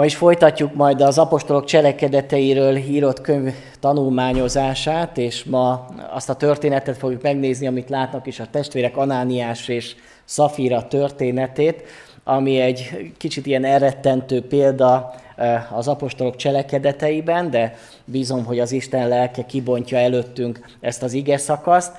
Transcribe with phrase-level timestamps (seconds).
[0.00, 6.96] Ma is folytatjuk majd az apostolok cselekedeteiről írott könyv tanulmányozását, és ma azt a történetet
[6.96, 9.94] fogjuk megnézni, amit látnak is a testvérek Anániás és
[10.24, 11.82] Szafira történetét,
[12.24, 19.08] ami egy kicsit ilyen elrettentő példa Eh, az apostolok cselekedeteiben, de bízom, hogy az Isten
[19.08, 21.92] lelke kibontja előttünk ezt az ige szakaszt.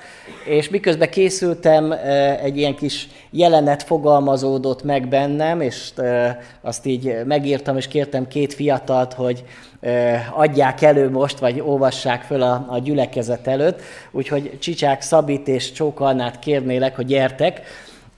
[0.48, 7.16] És miközben készültem, eh, egy ilyen kis jelenet fogalmazódott meg bennem, és eh, azt így
[7.24, 9.44] megírtam, és kértem két fiatalt, hogy
[10.34, 13.80] adják elő most, vagy olvassák föl a, gyülekezet előtt.
[14.10, 17.60] Úgyhogy Csicsák Szabit és Csóka kérnélek, hogy gyertek,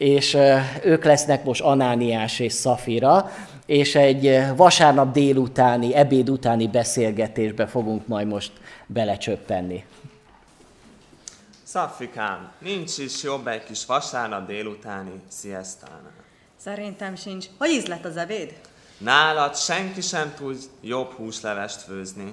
[0.05, 0.37] és
[0.83, 3.31] ők lesznek most Anániás és Szafira,
[3.67, 8.53] és egy vasárnap délutáni, ebéd utáni beszélgetésbe fogunk majd most
[8.87, 9.85] belecsöppenni.
[11.63, 16.13] Szaffikám, nincs is jobb egy kis vasárnap délutáni sziasztánál.
[16.57, 17.47] Szerintem sincs.
[17.59, 18.55] Hogy íz lett az ebéd?
[18.99, 22.31] Nálad senki sem tud jobb húslevest főzni.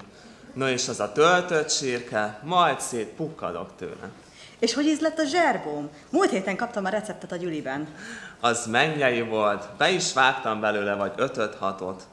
[0.54, 4.10] No és az a töltött sírke, majd szét pukkadok tőle.
[4.62, 5.90] És hogy íz lett a zserbóm?
[6.10, 7.88] Múlt héten kaptam a receptet a Gyuliben.
[8.40, 12.04] Az mennyei volt, be is vágtam belőle vagy ötöt hatot.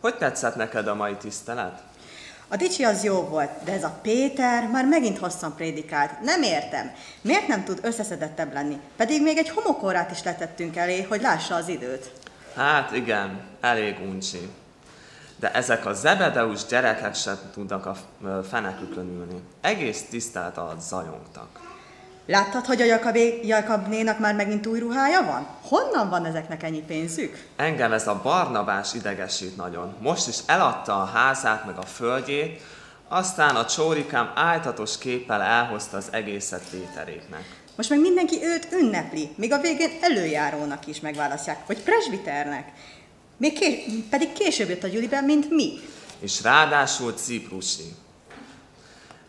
[0.00, 1.82] Hogy tetszett neked a mai tisztelet?
[2.48, 6.20] A dicsi az jó volt, de ez a Péter már megint hosszan prédikált.
[6.20, 6.90] Nem értem.
[7.20, 8.80] Miért nem tud összeszedettebb lenni?
[8.96, 12.10] Pedig még egy homokórát is letettünk elé, hogy lássa az időt.
[12.56, 14.50] Hát igen, elég uncsi.
[15.36, 17.96] De ezek a zebedeus gyerekek sem tudnak a
[18.48, 19.42] fenekükön ülni.
[19.60, 21.63] Egész tisztelt alatt zajongtak.
[22.26, 25.46] Láttad, hogy a Jakabé, Jakabnénak már megint új ruhája van?
[25.62, 27.44] Honnan van ezeknek ennyi pénzük?
[27.56, 29.94] Engem ez a Barnabás idegesít nagyon.
[30.00, 32.60] Most is eladta a házát meg a földjét,
[33.08, 37.44] aztán a csórikám áltatos képpel elhozta az egészet Péteréknek.
[37.76, 42.72] Most meg mindenki őt ünnepli, míg a végén előjárónak is megválasztják, vagy presbiternek.
[43.36, 45.72] Még kés- pedig később jött a Gyuriben, mint mi.
[46.20, 47.94] És ráadásul ciprusi.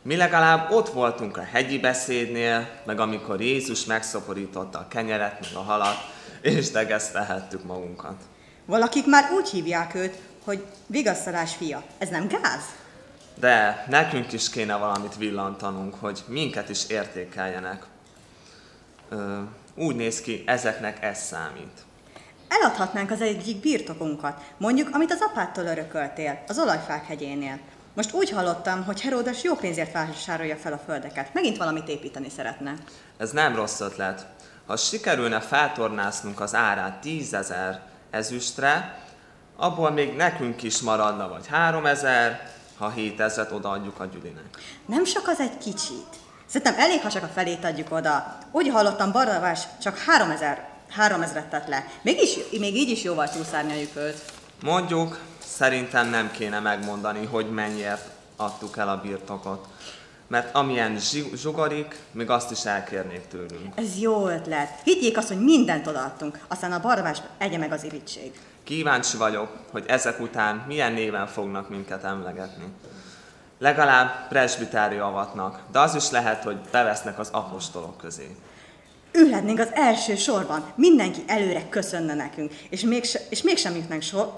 [0.06, 5.60] Mi legalább ott voltunk a hegyi beszédnél, meg amikor Jézus megszoporította a kenyeret, meg a
[5.60, 5.96] halat,
[6.42, 8.16] és degesztelhettük magunkat.
[8.66, 11.84] Valakik már úgy hívják őt, hogy vigasztalás fia.
[11.98, 12.64] Ez nem gáz?
[13.40, 17.84] De nekünk is kéne valamit villantanunk, hogy minket is értékeljenek.
[19.10, 19.40] Ö,
[19.76, 21.86] úgy néz ki, ezeknek ez számít.
[22.48, 27.60] Eladhatnánk az egyik birtokunkat, mondjuk, amit az apától örököltél, az olajfák hegyénél.
[27.96, 31.34] Most úgy hallottam, hogy Heródes jó pénzért vásárolja fel a földeket.
[31.34, 32.74] Megint valamit építeni szeretne.
[33.18, 34.28] Ez nem rossz ötlet.
[34.66, 39.04] Ha sikerülne feltornásznunk az árát tízezer ezüstre,
[39.56, 44.58] abból még nekünk is maradna vagy háromezer, ha 7000 odaadjuk a Gyülinek.
[44.86, 46.08] Nem sok az egy kicsit.
[46.46, 48.38] Szerintem elég, ha csak a felét adjuk oda.
[48.52, 51.86] Úgy hallottam, Barnabás csak 3000 3000 tett le.
[52.02, 54.22] Mégis, még így is jóval túlszárnyaljuk őt.
[54.62, 55.20] Mondjuk,
[55.56, 59.68] szerintem nem kéne megmondani, hogy mennyiért adtuk el a birtokot.
[60.28, 60.98] Mert amilyen
[61.36, 63.74] zsugarik, még azt is elkérnék tőlünk.
[63.76, 64.70] Ez jó ötlet.
[64.84, 68.32] Higgyék azt, hogy mindent odaadtunk, aztán a barabás egye meg az irítség.
[68.64, 72.66] Kíváncsi vagyok, hogy ezek után milyen néven fognak minket emlegetni.
[73.60, 78.36] Legalább presbitári avatnak, de az is lehet, hogy bevesznek az apostolok közé
[79.16, 84.34] ülhetnénk az első sorban, mindenki előre köszönne nekünk, és, mégse, és mégsem jutnánk so,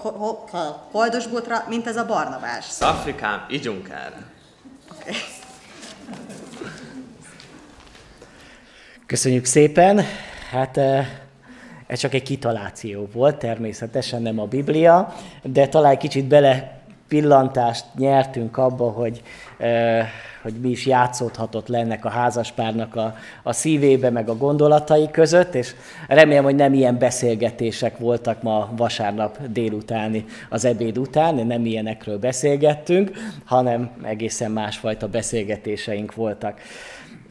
[0.92, 2.64] koldosbotra, mint ez a Barnabás.
[2.64, 4.26] Szafrikám, ígyunk erre.
[5.00, 5.14] Okay.
[9.06, 10.04] Köszönjük szépen.
[10.50, 11.08] Hát eh,
[11.86, 16.77] ez csak egy kitaláció volt, természetesen nem a Biblia, de talán kicsit bele
[17.08, 19.22] pillantást nyertünk abba, hogy
[20.42, 25.54] hogy mi is játszódhatott le ennek a házaspárnak a, a szívébe, meg a gondolatai között,
[25.54, 25.74] és
[26.08, 33.10] remélem, hogy nem ilyen beszélgetések voltak ma vasárnap délutáni, az ebéd után, nem ilyenekről beszélgettünk,
[33.44, 36.60] hanem egészen másfajta beszélgetéseink voltak.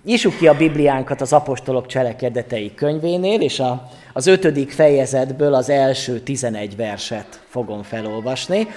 [0.03, 6.19] Nyissuk ki a Bibliánkat az apostolok cselekedetei könyvénél, és a, az ötödik fejezetből az első
[6.19, 8.67] tizenegy verset fogom felolvasni.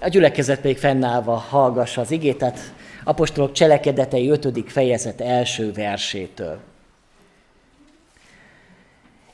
[0.00, 2.58] A gyülekezet pedig fennállva hallgassa az igét, tehát
[3.04, 4.64] apostolok cselekedetei 5.
[4.66, 6.58] fejezet első versétől.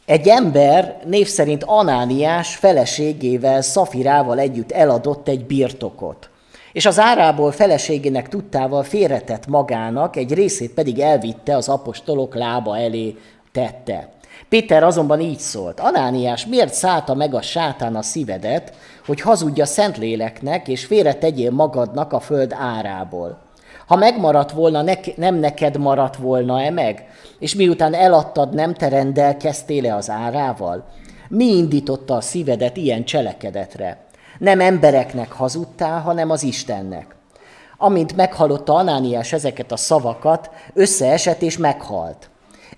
[0.05, 6.31] Egy ember név szerint Anániás feleségével, Szafirával együtt eladott egy birtokot,
[6.73, 13.17] és az árából feleségének tudtával félretett magának, egy részét pedig elvitte az apostolok lába elé
[13.53, 14.09] tette.
[14.49, 18.73] Péter azonban így szólt, Anániás, miért szállta meg a sátán a szívedet,
[19.11, 23.39] hogy hazudja Szentléleknek, és félretegyél magadnak a föld árából?
[23.87, 27.09] Ha megmaradt volna, ne, nem neked maradt volna-e meg?
[27.39, 30.85] És miután eladtad, nem te rendelkeztél-e az árával?
[31.29, 34.05] Mi indította a szívedet ilyen cselekedetre?
[34.39, 37.17] Nem embereknek hazudtál, hanem az Istennek.
[37.77, 42.31] Amint meghallotta Anániás ezeket a szavakat, összeesett és meghalt.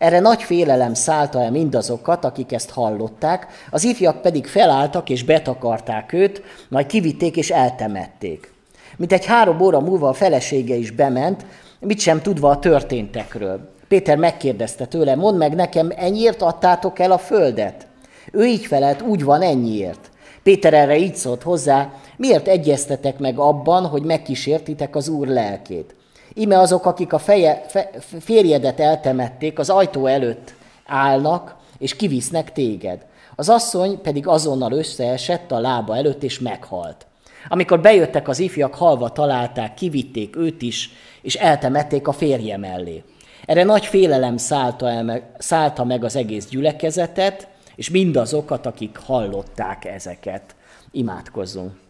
[0.02, 6.12] Erre nagy félelem szállta el mindazokat, akik ezt hallották, az ifjak pedig felálltak és betakarták
[6.12, 8.52] őt, majd kivitték és eltemették.
[8.96, 11.46] Mint egy három óra múlva a felesége is bement,
[11.80, 13.70] mit sem tudva a történtekről.
[13.88, 17.86] Péter megkérdezte tőle, mondd meg nekem, ennyiért adtátok el a földet?
[18.32, 20.10] Ő így felelt, úgy van ennyiért.
[20.42, 25.94] Péter erre így szólt hozzá, miért egyeztetek meg abban, hogy megkísértitek az Úr lelkét?
[26.34, 27.90] Ime azok, akik a feje, fe,
[28.20, 30.54] férjedet eltemették, az ajtó előtt
[30.86, 33.06] állnak, és kivisznek téged.
[33.36, 37.06] Az asszony pedig azonnal összeesett a lába előtt, és meghalt.
[37.48, 40.90] Amikor bejöttek az ifjak, halva találták, kivitték őt is,
[41.22, 43.02] és eltemették a férje mellé.
[43.46, 50.54] Erre nagy félelem szállta, el szállta meg az egész gyülekezetet, és mindazokat, akik hallották ezeket.
[50.90, 51.81] Imádkozzunk.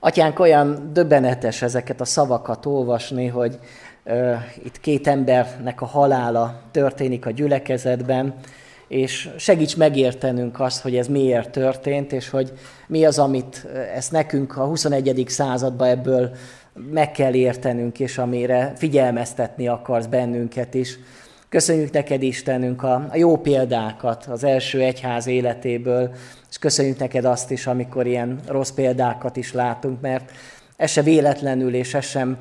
[0.00, 3.58] Atyánk, olyan döbbenetes ezeket a szavakat olvasni, hogy
[4.04, 4.34] uh,
[4.64, 8.34] itt két embernek a halála történik a gyülekezetben,
[8.88, 12.52] és segíts megértenünk azt, hogy ez miért történt, és hogy
[12.86, 15.24] mi az, amit ezt nekünk a 21.
[15.28, 16.30] században ebből
[16.92, 20.98] meg kell értenünk, és amire figyelmeztetni akarsz bennünket is.
[21.48, 26.10] Köszönjük neked, Istenünk, a, jó példákat az első egyház életéből,
[26.50, 30.30] és köszönjük neked azt is, amikor ilyen rossz példákat is látunk, mert
[30.76, 32.38] ez se véletlenül, és ez sem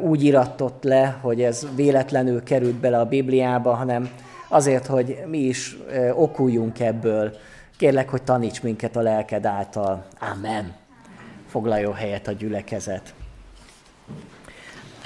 [0.00, 4.10] úgy iratott le, hogy ez véletlenül került bele a Bibliába, hanem
[4.48, 5.76] azért, hogy mi is
[6.12, 7.36] okuljunk ebből.
[7.76, 10.04] Kérlek, hogy taníts minket a lelked által.
[10.32, 10.72] Amen.
[11.48, 13.14] Foglaljon helyet a gyülekezet.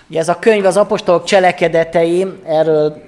[0.08, 3.02] Ugye ez a könyv az apostolok cselekedetei, erről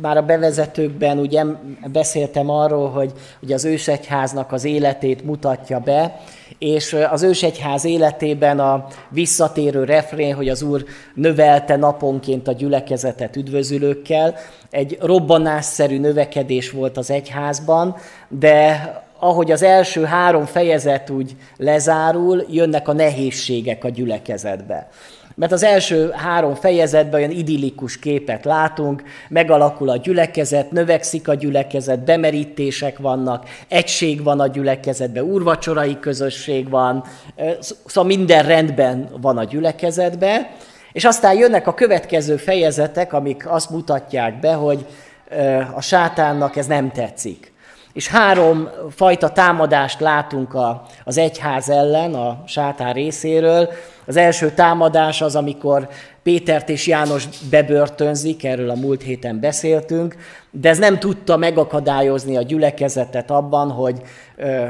[0.00, 1.44] már a bevezetőkben ugye
[1.92, 3.12] beszéltem arról, hogy
[3.42, 6.20] ugye az ősegyháznak az életét mutatja be,
[6.58, 14.34] és az ősegyház életében a visszatérő refrén, hogy az Úr növelte naponként a gyülekezetet üdvözülőkkel,
[14.70, 17.96] egy robbanásszerű növekedés volt az egyházban,
[18.28, 24.88] de ahogy az első három fejezet úgy lezárul, jönnek a nehézségek a gyülekezetbe.
[25.40, 32.04] Mert az első három fejezetben olyan idillikus képet látunk, megalakul a gyülekezet, növekszik a gyülekezet,
[32.04, 37.04] bemerítések vannak, egység van a gyülekezetben, úrvacsorai közösség van,
[37.86, 40.46] szóval minden rendben van a gyülekezetben,
[40.92, 44.86] és aztán jönnek a következő fejezetek, amik azt mutatják be, hogy
[45.74, 47.49] a sátánnak ez nem tetszik.
[47.92, 53.68] És három fajta támadást látunk a, az egyház ellen, a sátán részéről.
[54.06, 55.88] Az első támadás az, amikor
[56.22, 60.16] Pétert és János bebörtönzik, erről a múlt héten beszéltünk,
[60.50, 64.00] de ez nem tudta megakadályozni a gyülekezetet abban, hogy,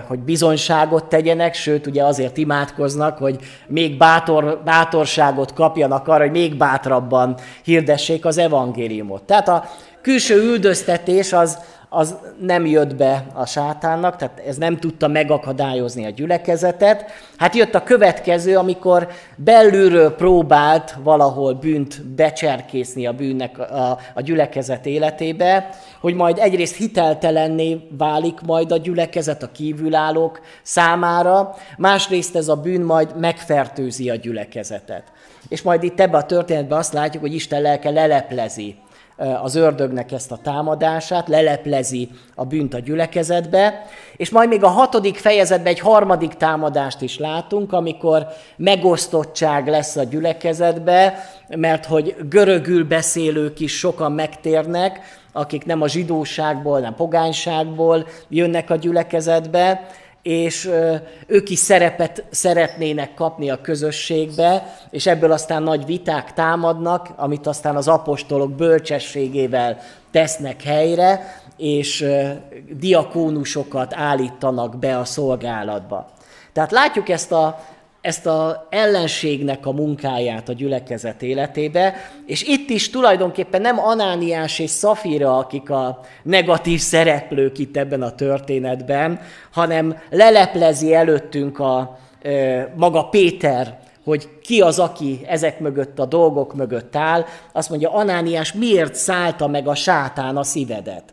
[0.06, 6.56] hogy bizonyságot tegyenek, sőt, ugye azért imádkoznak, hogy még bátor, bátorságot kapjanak arra, hogy még
[6.56, 7.34] bátrabban
[7.64, 9.22] hirdessék az evangéliumot.
[9.22, 9.64] Tehát a
[10.02, 11.58] külső üldöztetés az,
[11.92, 17.04] az nem jött be a sátánnak, tehát ez nem tudta megakadályozni a gyülekezetet.
[17.36, 24.86] Hát jött a következő, amikor belülről próbált valahol bűnt becserkészni a bűnnek a, a gyülekezet
[24.86, 25.68] életébe,
[26.00, 32.80] hogy majd egyrészt hiteltelenné válik majd a gyülekezet a kívülállók számára, másrészt ez a bűn
[32.80, 35.04] majd megfertőzi a gyülekezetet.
[35.48, 38.76] És majd itt ebbe a történetben azt látjuk, hogy Isten lelke leleplezi
[39.42, 43.86] az ördögnek ezt a támadását, leleplezi a bűnt a gyülekezetbe,
[44.16, 50.04] és majd még a hatodik fejezetben egy harmadik támadást is látunk, amikor megosztottság lesz a
[50.04, 55.00] gyülekezetbe, mert hogy görögül beszélők is sokan megtérnek,
[55.32, 59.86] akik nem a zsidóságból, nem pogányságból jönnek a gyülekezetbe,
[60.22, 60.70] és
[61.26, 67.76] ők is szerepet szeretnének kapni a közösségbe, és ebből aztán nagy viták támadnak, amit aztán
[67.76, 69.78] az apostolok bölcsességével
[70.10, 72.06] tesznek helyre, és
[72.70, 76.10] diakónusokat állítanak be a szolgálatba.
[76.52, 77.60] Tehát látjuk ezt a
[78.00, 81.94] ezt az ellenségnek a munkáját a gyülekezet életébe,
[82.26, 88.14] és itt is tulajdonképpen nem Anániás és Szafira, akik a negatív szereplők itt ebben a
[88.14, 89.20] történetben,
[89.52, 91.98] hanem leleplezi előttünk a
[92.74, 98.52] maga Péter, hogy ki az, aki ezek mögött a dolgok mögött áll, azt mondja, Anániás,
[98.52, 101.04] miért szállta meg a sátán a szívedet?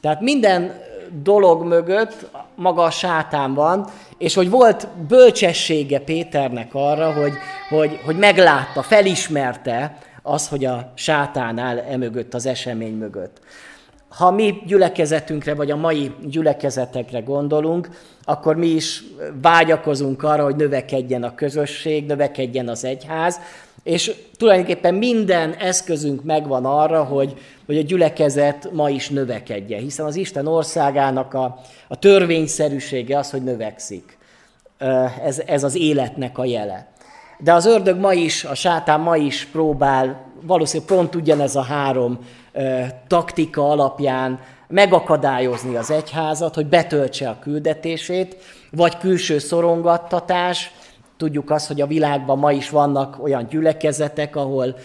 [0.00, 0.80] Tehát minden
[1.12, 3.86] dolog mögött maga a sátán van,
[4.18, 7.32] és hogy volt bölcsessége Péternek arra, hogy,
[7.68, 13.40] hogy, hogy meglátta, felismerte az, hogy a sátán áll emögött, az esemény mögött.
[14.08, 17.88] Ha mi gyülekezetünkre, vagy a mai gyülekezetekre gondolunk,
[18.24, 19.04] akkor mi is
[19.42, 23.40] vágyakozunk arra, hogy növekedjen a közösség, növekedjen az egyház,
[23.82, 27.34] és tulajdonképpen minden eszközünk megvan arra, hogy,
[27.66, 33.42] hogy a gyülekezet ma is növekedjen, hiszen az Isten országának a, a törvényszerűsége az, hogy
[33.42, 34.18] növekszik.
[35.24, 36.88] Ez, ez az életnek a jele.
[37.38, 42.18] De az ördög ma is, a sátán ma is próbál, valószínűleg pont ugyanez a három
[43.06, 48.36] taktika alapján megakadályozni az egyházat, hogy betöltse a küldetését,
[48.70, 50.72] vagy külső szorongattatás.
[51.16, 54.76] Tudjuk azt, hogy a világban ma is vannak olyan gyülekezetek, ahol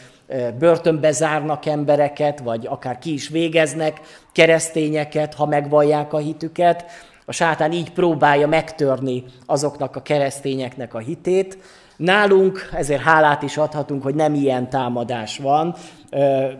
[0.60, 4.02] börtönbe zárnak embereket, vagy akár ki is végeznek
[4.32, 6.86] keresztényeket, ha megvallják a hitüket.
[7.26, 11.58] A sátán így próbálja megtörni azoknak a keresztényeknek a hitét.
[11.96, 15.76] Nálunk ezért hálát is adhatunk, hogy nem ilyen támadás van,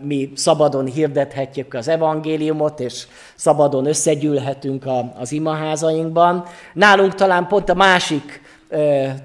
[0.02, 4.84] mi szabadon hirdethetjük az evangéliumot, és szabadon összegyűlhetünk
[5.18, 6.44] az imaházainkban.
[6.72, 8.42] Nálunk talán pont a másik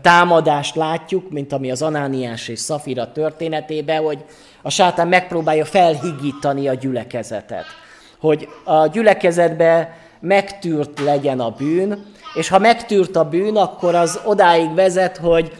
[0.01, 4.25] támadást látjuk, mint ami az Anániás és Szafira történetében, hogy
[4.61, 7.65] a sátán megpróbálja felhigítani a gyülekezetet.
[8.19, 14.73] Hogy a gyülekezetbe megtűrt legyen a bűn, és ha megtűrt a bűn, akkor az odáig
[14.73, 15.51] vezet, hogy,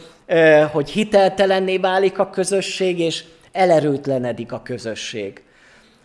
[0.72, 5.42] hogy hiteltelenné válik a közösség, és elerőtlenedik a közösség.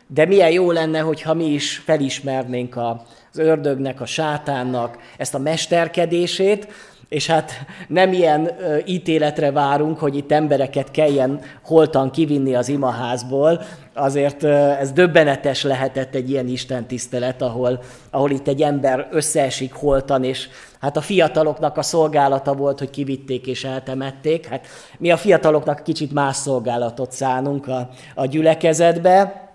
[0.08, 6.67] De milyen jó lenne, hogyha mi is felismernénk az ördögnek, a sátánnak ezt a mesterkedését,
[7.10, 7.51] és hát
[7.88, 8.51] nem ilyen
[8.86, 13.62] ítéletre várunk, hogy itt embereket kelljen holtan kivinni az imaházból,
[13.94, 14.44] azért
[14.79, 20.48] ez döbbenetes lehetett egy ilyen Isten tisztelet, ahol, ahol itt egy ember összeesik holtan, és
[20.85, 24.45] hát a fiataloknak a szolgálata volt, hogy kivitték és eltemették.
[24.45, 29.49] Hát mi a fiataloknak kicsit más szolgálatot szánunk a, a gyülekezetbe,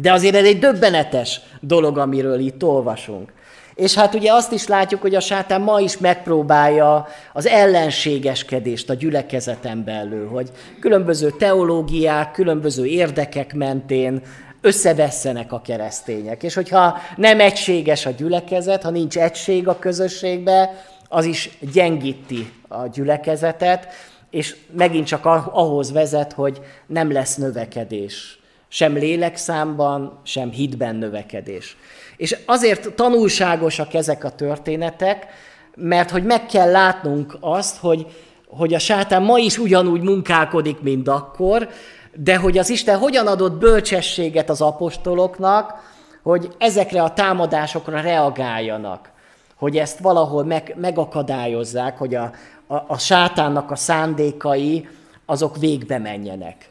[0.00, 3.32] de azért ez egy döbbenetes dolog, amiről itt olvasunk.
[3.74, 8.94] És hát ugye azt is látjuk, hogy a sátán ma is megpróbálja az ellenségeskedést a
[8.94, 10.50] gyülekezeten belül, hogy
[10.80, 14.22] különböző teológiák, különböző érdekek mentén
[14.62, 16.42] összevesszenek a keresztények.
[16.42, 22.86] És hogyha nem egységes a gyülekezet, ha nincs egység a közösségbe, az is gyengíti a
[22.86, 23.88] gyülekezetet,
[24.30, 28.38] és megint csak ahhoz vezet, hogy nem lesz növekedés.
[28.68, 31.76] Sem lélekszámban, sem hitben növekedés.
[32.16, 35.26] És azért tanulságosak ezek a történetek,
[35.74, 38.06] mert hogy meg kell látnunk azt, hogy,
[38.46, 41.68] hogy a sátán ma is ugyanúgy munkálkodik, mint akkor,
[42.14, 45.90] de hogy az Isten hogyan adott bölcsességet az apostoloknak,
[46.22, 49.10] hogy ezekre a támadásokra reagáljanak,
[49.56, 52.32] hogy ezt valahol meg, megakadályozzák, hogy a,
[52.66, 54.88] a, a sátánnak a szándékai
[55.26, 56.68] azok végbe menjenek.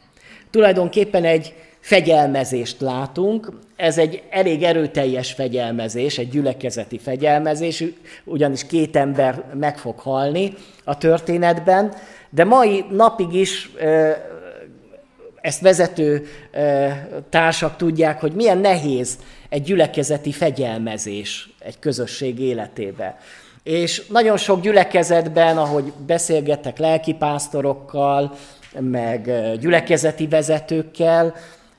[0.50, 3.48] Tulajdonképpen egy, fegyelmezést látunk.
[3.76, 7.84] Ez egy elég erőteljes fegyelmezés, egy gyülekezeti fegyelmezés,
[8.24, 11.94] ugyanis két ember meg fog halni a történetben,
[12.30, 13.70] de mai napig is
[15.42, 16.26] ezt vezető
[17.28, 19.18] társak tudják, hogy milyen nehéz
[19.48, 23.18] egy gyülekezeti fegyelmezés egy közösség életébe.
[23.62, 28.32] És nagyon sok gyülekezetben, ahogy beszélgettek lelkipásztorokkal,
[28.78, 29.30] meg
[29.60, 31.34] gyülekezeti vezetőkkel,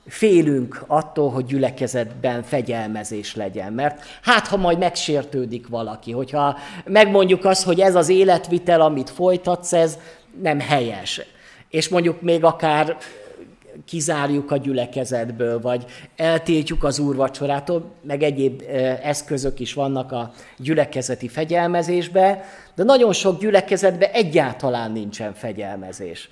[0.06, 3.72] félünk attól, hogy gyülekezetben fegyelmezés legyen.
[3.72, 9.72] Mert hát, ha majd megsértődik valaki, hogyha megmondjuk azt, hogy ez az életvitel, amit folytatsz,
[9.72, 9.98] ez
[10.42, 11.20] nem helyes.
[11.68, 12.96] És mondjuk még akár
[13.84, 15.84] kizárjuk a gyülekezetből, vagy
[16.16, 18.62] eltiltjuk az úrvacsorától, meg egyéb
[19.02, 26.28] eszközök is vannak a gyülekezeti fegyelmezésbe, de nagyon sok gyülekezetben egyáltalán nincsen fegyelmezés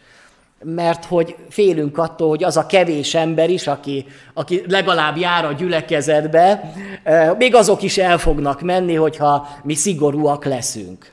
[0.64, 5.52] mert hogy félünk attól, hogy az a kevés ember is, aki, aki legalább jár a
[5.52, 6.72] gyülekezetbe,
[7.38, 11.12] még azok is el fognak menni, hogyha mi szigorúak leszünk.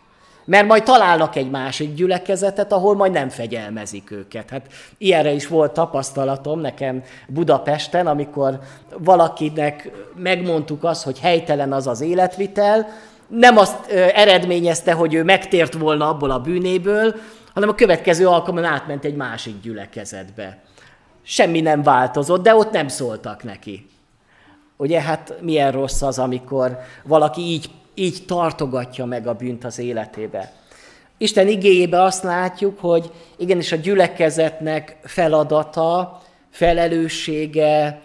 [0.49, 4.49] Mert majd találnak egy másik gyülekezetet, ahol majd nem fegyelmezik őket.
[4.49, 4.65] Hát
[4.97, 8.59] ilyenre is volt tapasztalatom nekem Budapesten, amikor
[8.97, 12.87] valakinek megmondtuk azt, hogy helytelen az az életvitel,
[13.27, 17.15] nem azt eredményezte, hogy ő megtért volna abból a bűnéből,
[17.53, 20.57] hanem a következő alkalommal átment egy másik gyülekezetbe.
[21.23, 23.89] Semmi nem változott, de ott nem szóltak neki.
[24.77, 30.51] Ugye hát milyen rossz az, amikor valaki így, így tartogatja meg a bűnt az életébe.
[31.17, 38.01] Isten igéjébe azt látjuk, hogy igenis a gyülekezetnek feladata, felelőssége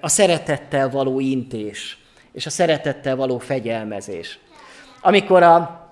[0.00, 1.98] a szeretettel való intés,
[2.32, 4.38] és a szeretettel való fegyelmezés.
[5.00, 5.86] Amikor a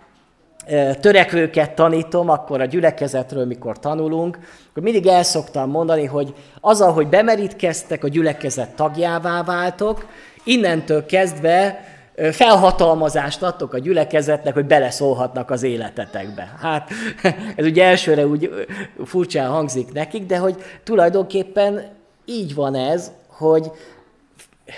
[1.01, 4.39] törekvőket tanítom, akkor a gyülekezetről, mikor tanulunk,
[4.71, 10.07] akkor mindig el szoktam mondani, hogy azzal, hogy bemerítkeztek, a gyülekezet tagjává váltok,
[10.45, 11.85] innentől kezdve
[12.33, 16.55] felhatalmazást adtok a gyülekezetnek, hogy beleszólhatnak az életetekbe.
[16.61, 16.91] Hát
[17.57, 18.67] ez ugye elsőre úgy
[19.05, 21.85] furcsán hangzik nekik, de hogy tulajdonképpen
[22.25, 23.71] így van ez, hogy,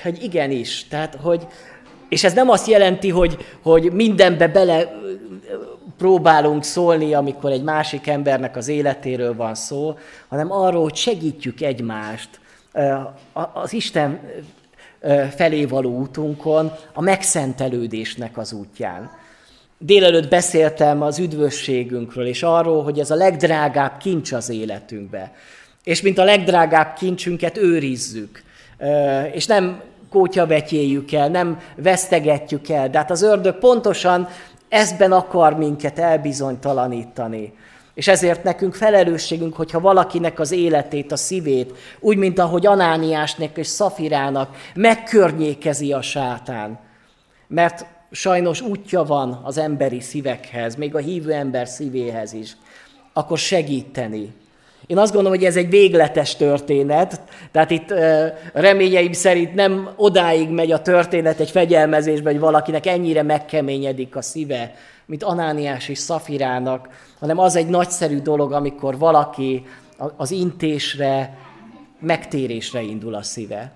[0.03, 1.47] hogy igenis, tehát hogy,
[2.09, 5.01] és ez nem azt jelenti, hogy, hogy mindenbe bele
[5.99, 12.29] próbálunk szólni, amikor egy másik embernek az életéről van szó, hanem arról, hogy segítjük egymást
[13.53, 14.21] az Isten
[15.37, 19.11] felé való útunkon, a megszentelődésnek az útján.
[19.79, 25.33] Délelőtt beszéltem az üdvösségünkről, és arról, hogy ez a legdrágább kincs az életünkbe.
[25.85, 28.43] És mint a legdrágább kincsünket őrizzük.
[29.33, 32.91] És nem kótyavetyéljük el, nem vesztegetjük el.
[32.91, 34.29] De hát az ördög pontosan
[34.69, 37.53] ezben akar minket elbizonytalanítani.
[37.99, 43.67] És ezért nekünk felelősségünk, hogyha valakinek az életét, a szívét, úgy, mint ahogy Anániásnak és
[43.67, 46.79] Szafirának megkörnyékezi a sátán.
[47.49, 52.57] Mert sajnos útja van az emberi szívekhez, még a hívő ember szívéhez is,
[53.13, 54.33] akkor segíteni.
[54.87, 57.95] Én azt gondolom, hogy ez egy végletes történet, tehát itt
[58.53, 64.75] reményeim szerint nem odáig megy a történet egy fegyelmezésben, hogy valakinek ennyire megkeményedik a szíve,
[65.09, 66.89] mint Anániás és Szafirának,
[67.19, 69.67] hanem az egy nagyszerű dolog, amikor valaki
[70.17, 71.39] az intésre,
[72.01, 73.73] megtérésre indul a szíve.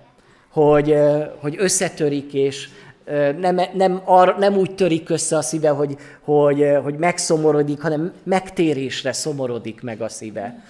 [0.49, 0.95] Hogy,
[1.39, 2.69] hogy összetörik, és
[3.39, 9.11] nem, nem, ar, nem úgy törik össze a szíve, hogy, hogy, hogy megszomorodik, hanem megtérésre
[9.11, 10.63] szomorodik meg a szíve.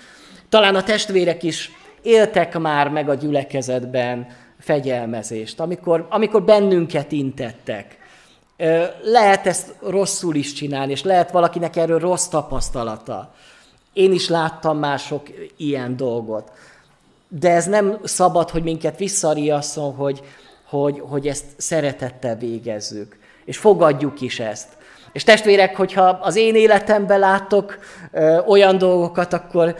[0.49, 4.27] Talán a testvérek is éltek már meg a gyülekezetben
[4.59, 7.97] fegyelmezést, amikor, amikor bennünket intettek.
[9.03, 13.33] Lehet ezt rosszul is csinálni, és lehet valakinek erről rossz tapasztalata.
[13.93, 15.27] Én is láttam már sok
[15.57, 16.51] ilyen dolgot.
[17.27, 20.21] De ez nem szabad, hogy minket visszariasszon, hogy,
[20.69, 23.17] hogy, hogy ezt szeretettel végezzük.
[23.45, 24.67] És fogadjuk is ezt.
[25.11, 27.79] És testvérek, hogyha az én életemben láttok
[28.11, 29.75] ö, olyan dolgokat, akkor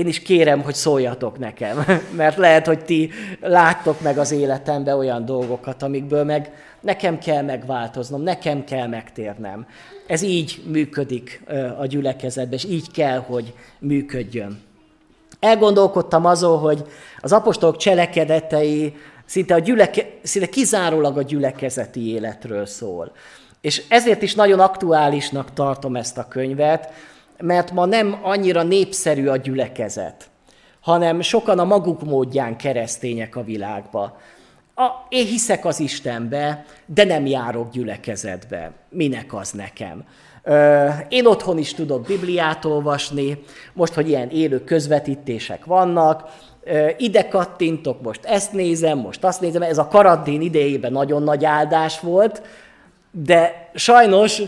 [0.00, 1.84] én is kérem, hogy szóljatok nekem,
[2.16, 3.10] mert lehet, hogy ti
[3.40, 9.66] láttok meg az életemben olyan dolgokat, amikből meg nekem kell megváltoznom, nekem kell megtérnem.
[10.06, 11.42] Ez így működik
[11.78, 14.60] a gyülekezetben, és így kell, hogy működjön.
[15.40, 16.84] Elgondolkodtam azon, hogy
[17.18, 23.12] az apostolok cselekedetei szinte, a gyüleke, szinte kizárólag a gyülekezeti életről szól.
[23.60, 26.92] És ezért is nagyon aktuálisnak tartom ezt a könyvet,
[27.40, 30.30] mert ma nem annyira népszerű a gyülekezet,
[30.80, 34.18] hanem sokan a maguk módján keresztények a világba.
[34.74, 38.72] A, én hiszek az Istenbe, de nem járok gyülekezetbe.
[38.88, 40.04] Minek az nekem?
[41.08, 46.28] Én otthon is tudok Bibliát olvasni, most, hogy ilyen élő közvetítések vannak,
[46.96, 52.00] ide kattintok, most ezt nézem, most azt nézem, ez a karantén idejében nagyon nagy áldás
[52.00, 52.42] volt,
[53.10, 54.42] de sajnos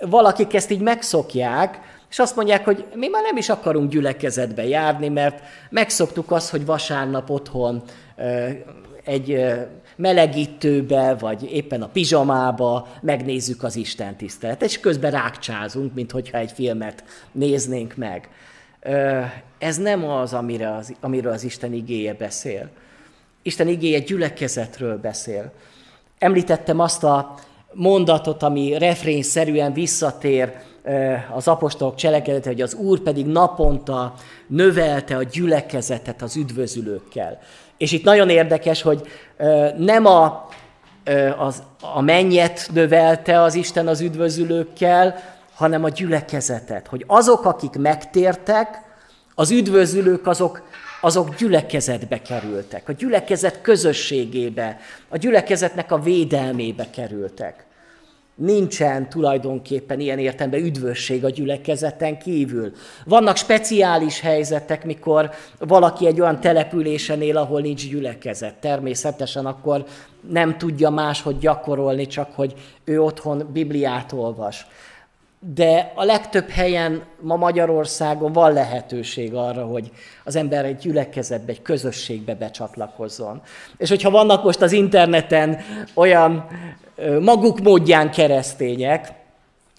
[0.00, 5.08] valakik ezt így megszokják, és azt mondják, hogy mi már nem is akarunk gyülekezetbe járni,
[5.08, 7.82] mert megszoktuk azt, hogy vasárnap otthon
[9.04, 9.44] egy
[9.96, 16.52] melegítőbe, vagy éppen a pizsamába megnézzük az Isten tiszteletet, és közben rákcsázunk, mint hogyha egy
[16.52, 18.28] filmet néznénk meg.
[19.58, 22.68] Ez nem az, amire az, amiről az Isten igéje beszél.
[23.42, 25.52] Isten igéje gyülekezetről beszél.
[26.18, 27.34] Említettem azt a
[27.72, 30.52] mondatot, ami refrényszerűen visszatér
[31.32, 34.14] az apostolok cselekedete, hogy az Úr pedig naponta
[34.46, 37.38] növelte a gyülekezetet az üdvözülőkkel.
[37.76, 39.08] És itt nagyon érdekes, hogy
[39.76, 40.48] nem a,
[41.38, 41.62] az,
[41.94, 45.14] a mennyet növelte az Isten az üdvözülőkkel,
[45.54, 46.86] hanem a gyülekezetet.
[46.86, 48.82] Hogy azok, akik megtértek,
[49.34, 50.62] az üdvözülők azok,
[51.00, 57.64] azok gyülekezetbe kerültek, a gyülekezet közösségébe, a gyülekezetnek a védelmébe kerültek
[58.40, 62.72] nincsen tulajdonképpen ilyen értelemben üdvösség a gyülekezeten kívül.
[63.04, 68.54] Vannak speciális helyzetek, mikor valaki egy olyan településen él, ahol nincs gyülekezet.
[68.54, 69.84] Természetesen akkor
[70.30, 74.66] nem tudja máshogy gyakorolni, csak hogy ő otthon Bibliát olvas.
[75.54, 79.90] De a legtöbb helyen ma Magyarországon van lehetőség arra, hogy
[80.24, 83.42] az ember egy gyülekezetbe, egy közösségbe becsatlakozzon.
[83.76, 85.58] És hogyha vannak most az interneten
[85.94, 86.46] olyan
[87.20, 89.12] maguk módján keresztények,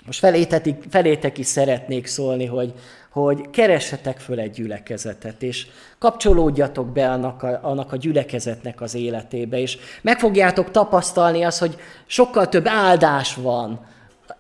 [0.05, 2.73] most felétetik, felétek is szeretnék szólni, hogy,
[3.09, 5.67] hogy keressetek föl egy gyülekezetet, és
[5.99, 11.77] kapcsolódjatok be annak a, annak a gyülekezetnek az életébe, és meg fogjátok tapasztalni azt, hogy
[12.05, 13.85] sokkal több áldás van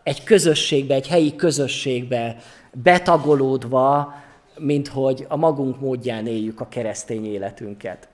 [0.03, 2.35] egy közösségbe, egy helyi közösségbe
[2.71, 4.13] betagolódva,
[4.57, 8.07] mint hogy a magunk módján éljük a keresztény életünket.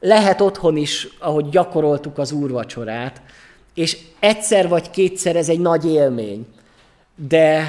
[0.00, 3.22] lehet otthon is, ahogy gyakoroltuk az úrvacsorát,
[3.76, 6.46] és egyszer vagy kétszer ez egy nagy élmény,
[7.14, 7.64] de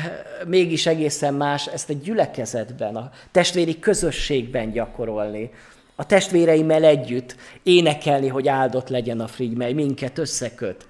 [0.45, 5.51] mégis egészen más ezt egy gyülekezetben, a testvéri közösségben gyakorolni,
[5.95, 10.85] a testvéreimmel együtt énekelni, hogy áldott legyen a frigy, minket összeköt.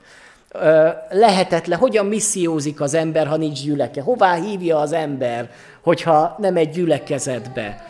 [1.10, 4.02] Lehetetlen, hogyan missziózik az ember, ha nincs gyüleke?
[4.02, 5.52] Hová hívja az ember,
[5.82, 7.86] hogyha nem egy gyülekezetbe?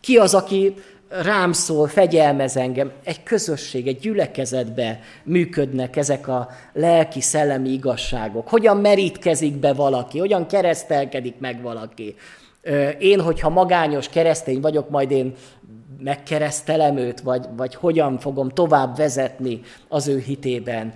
[0.00, 0.74] Ki az, aki
[1.20, 2.92] rám szól, fegyelmez engem?
[3.04, 8.48] Egy közösség, egy gyülekezetbe működnek ezek a lelki, szellemi igazságok.
[8.48, 12.14] Hogyan merítkezik be valaki, hogyan keresztelkedik meg valaki.
[12.98, 15.34] Én, hogyha magányos keresztény vagyok, majd én
[15.98, 20.92] megkeresztelem őt, vagy, vagy hogyan fogom tovább vezetni az ő hitében.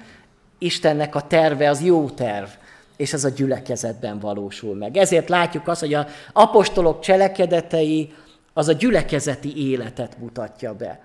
[0.58, 2.48] Istennek a terve az jó terv,
[2.96, 4.96] és ez a gyülekezetben valósul meg.
[4.96, 8.12] Ezért látjuk azt, hogy a apostolok cselekedetei
[8.56, 11.00] az a gyülekezeti életet mutatja be.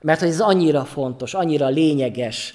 [0.00, 2.54] Mert hogy ez annyira fontos, annyira lényeges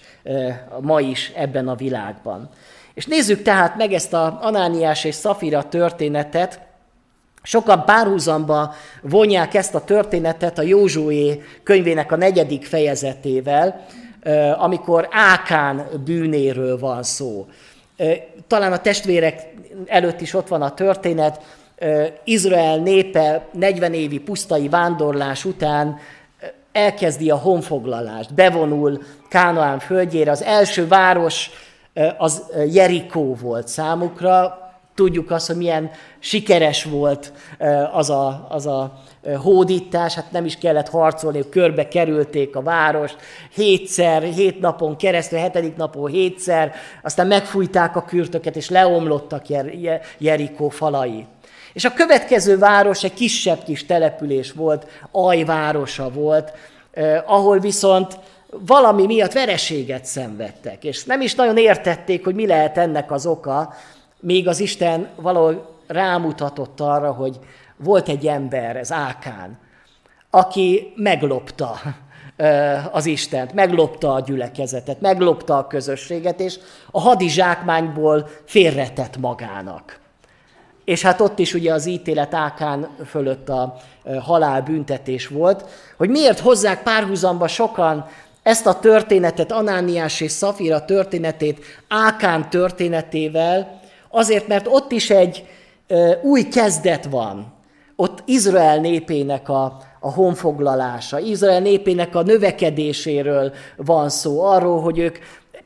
[0.82, 2.50] ma is ebben a világban.
[2.94, 6.60] És nézzük tehát meg ezt a Anániás és Szafira történetet,
[7.44, 13.86] Sokan párhuzamba vonják ezt a történetet a Józsué könyvének a negyedik fejezetével,
[14.58, 17.48] amikor Ákán bűnéről van szó.
[18.48, 19.54] Talán a testvérek
[19.86, 21.60] előtt is ott van a történet,
[22.24, 25.98] Izrael népe 40 évi pusztai vándorlás után
[26.72, 30.32] elkezdi a honfoglalást, bevonul Kánaán földjére.
[30.32, 31.50] Az első város
[32.18, 34.60] az Jerikó volt számukra,
[34.96, 37.34] tudjuk azt, hogy milyen sikeres volt
[37.92, 39.02] az a, az a
[39.42, 43.16] hódítás, hát nem is kellett harcolni, körbe kerülték a várost,
[43.54, 50.70] hétszer, hét napon keresztül, hetedik napon hétszer, aztán megfújták a kürtöket, és leomlottak Jer- Jerikó
[50.70, 51.26] falai.
[51.74, 56.52] És a következő város egy kisebb kis település volt, Ajvárosa volt,
[56.92, 58.20] eh, ahol viszont
[58.52, 63.74] valami miatt vereséget szenvedtek, és nem is nagyon értették, hogy mi lehet ennek az oka,
[64.20, 67.40] még az Isten valahol rámutatott arra, hogy
[67.78, 69.60] volt egy ember, ez Ákán,
[70.30, 71.80] aki meglopta
[72.92, 76.60] az Istent, meglopta a gyülekezetet, meglopta a közösséget, és
[76.92, 80.00] a hadizsákmányból félretett magának.
[80.86, 83.78] És hát ott is ugye az ítélet Ákán fölött a
[84.22, 85.66] halálbüntetés volt,
[85.98, 88.06] hogy miért hozzák párhuzamba sokan
[88.44, 93.80] ezt a történetet, Anániás és Szafira történetét Ákán történetével,
[94.12, 95.46] Azért, mert ott is egy
[96.22, 97.54] új kezdet van.
[97.96, 105.18] Ott Izrael népének a, a honfoglalása, Izrael népének a növekedéséről van szó, arról, hogy ők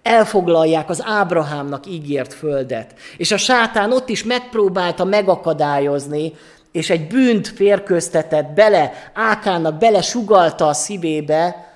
[0.06, 2.94] elfoglalják az Ábrahámnak ígért földet.
[3.18, 6.34] És a sátán ott is megpróbálta megakadályozni,
[6.72, 11.74] és egy bűnt férköztetett bele, Ákának bele sugalta a szívébe,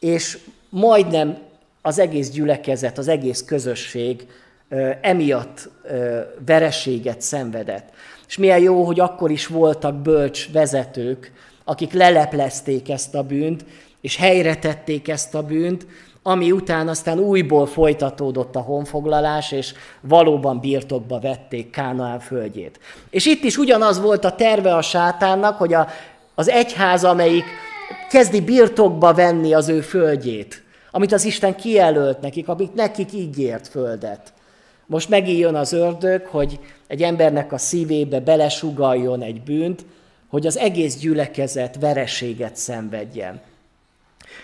[0.00, 1.38] és majdnem
[1.82, 4.26] az egész gyülekezet, az egész közösség
[5.00, 5.68] emiatt
[6.46, 7.88] vereséget szenvedett.
[8.28, 11.32] És milyen jó, hogy akkor is voltak bölcs vezetők,
[11.64, 13.64] akik leleplezték ezt a bűnt,
[14.00, 15.86] és helyre tették ezt a bűnt,
[16.26, 22.80] ami után aztán újból folytatódott a honfoglalás, és valóban birtokba vették Kánaán földjét.
[23.10, 25.88] És itt is ugyanaz volt a terve a sátánnak, hogy a,
[26.34, 27.44] az egyház, amelyik
[28.10, 34.32] kezdi birtokba venni az ő földjét, amit az Isten kijelölt nekik, amit nekik ígért földet.
[34.86, 39.84] Most megint jön az ördög, hogy egy embernek a szívébe belesugaljon egy bűnt,
[40.28, 43.40] hogy az egész gyülekezet vereséget szenvedjen.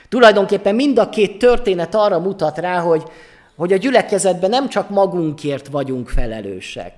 [0.08, 3.02] Tulajdonképpen mind a két történet arra mutat rá, hogy,
[3.56, 6.92] hogy a gyülekezetben nem csak magunkért vagyunk felelősek,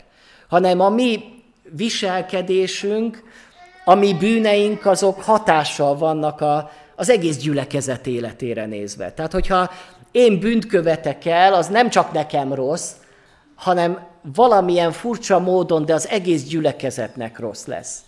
[0.49, 1.25] hanem a mi
[1.71, 3.23] viselkedésünk,
[3.85, 9.13] a mi bűneink azok hatással vannak a, az egész gyülekezet életére nézve.
[9.13, 9.71] Tehát, hogyha
[10.13, 12.91] én bűnt követek el, az nem csak nekem rossz,
[13.55, 13.99] hanem
[14.35, 17.99] valamilyen furcsa módon, de az egész gyülekezetnek rossz lesz.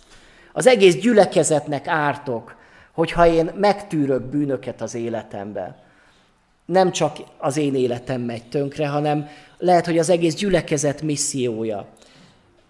[0.53, 2.55] Az egész gyülekezetnek ártok,
[2.97, 5.75] hogyha én megtűrök bűnöket az életemben.
[6.65, 11.85] Nem csak az én életem megy tönkre, hanem lehet, hogy az egész gyülekezet missziója.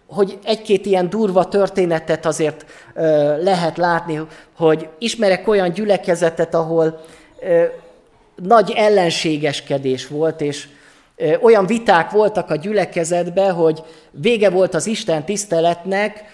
[0.06, 3.02] Hogy egy-két ilyen durva történetet azért ö,
[3.42, 4.20] lehet látni,
[4.56, 7.00] hogy ismerek olyan gyülekezetet, ahol
[7.40, 7.64] ö,
[8.36, 10.68] nagy ellenségeskedés volt, és
[11.40, 16.24] olyan viták voltak a gyülekezetben, hogy vége volt az Isten tiszteletnek,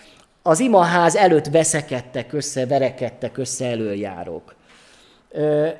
[0.46, 4.54] az imaház előtt veszekedtek össze, verekedtek össze előjárók.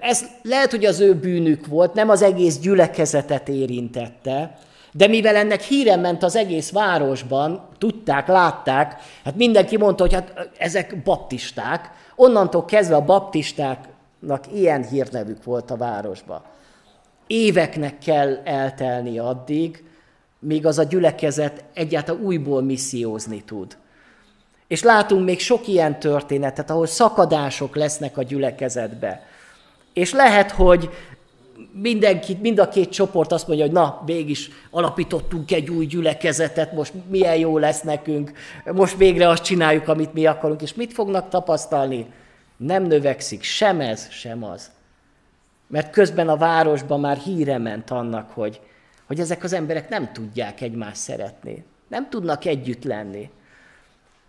[0.01, 4.59] Ez lehet, hogy az ő bűnük volt, nem az egész gyülekezetet érintette,
[4.93, 10.51] de mivel ennek híre ment az egész városban, tudták, látták, hát mindenki mondta, hogy hát
[10.59, 13.85] ezek baptisták, onnantól kezdve a baptisták
[14.55, 16.45] ilyen hírnevük volt a városba.
[17.27, 19.85] Éveknek kell eltelni addig,
[20.39, 23.77] míg az a gyülekezet egyáltalán újból missziózni tud.
[24.75, 29.27] És látunk még sok ilyen történetet, ahol szakadások lesznek a gyülekezetbe.
[29.93, 30.91] És lehet, hogy
[31.73, 34.37] mindenki, mind a két csoport azt mondja, hogy na, végig
[34.71, 38.33] alapítottunk egy új gyülekezetet, most milyen jó lesz nekünk,
[38.65, 42.07] most végre azt csináljuk, amit mi akarunk, és mit fognak tapasztalni?
[42.57, 44.71] Nem növekszik sem ez, sem az.
[45.67, 48.61] Mert közben a városban már híre ment annak, hogy,
[49.07, 53.31] hogy ezek az emberek nem tudják egymást szeretni, nem tudnak együtt lenni.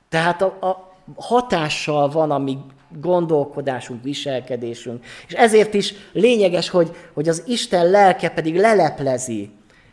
[0.09, 2.39] Tehát a, a hatással van a
[2.99, 5.05] gondolkodásunk, viselkedésünk.
[5.27, 9.49] És ezért is lényeges, hogy, hogy az Isten lelke pedig leleplezi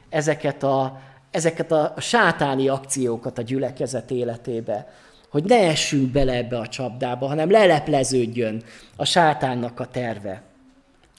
[0.08, 4.92] ezeket a, ezeket a sátáni akciókat a gyülekezet életébe.
[5.30, 8.62] Hogy ne essünk bele ebbe a csapdába, hanem lelepleződjön
[8.96, 10.42] a sátánnak a terve.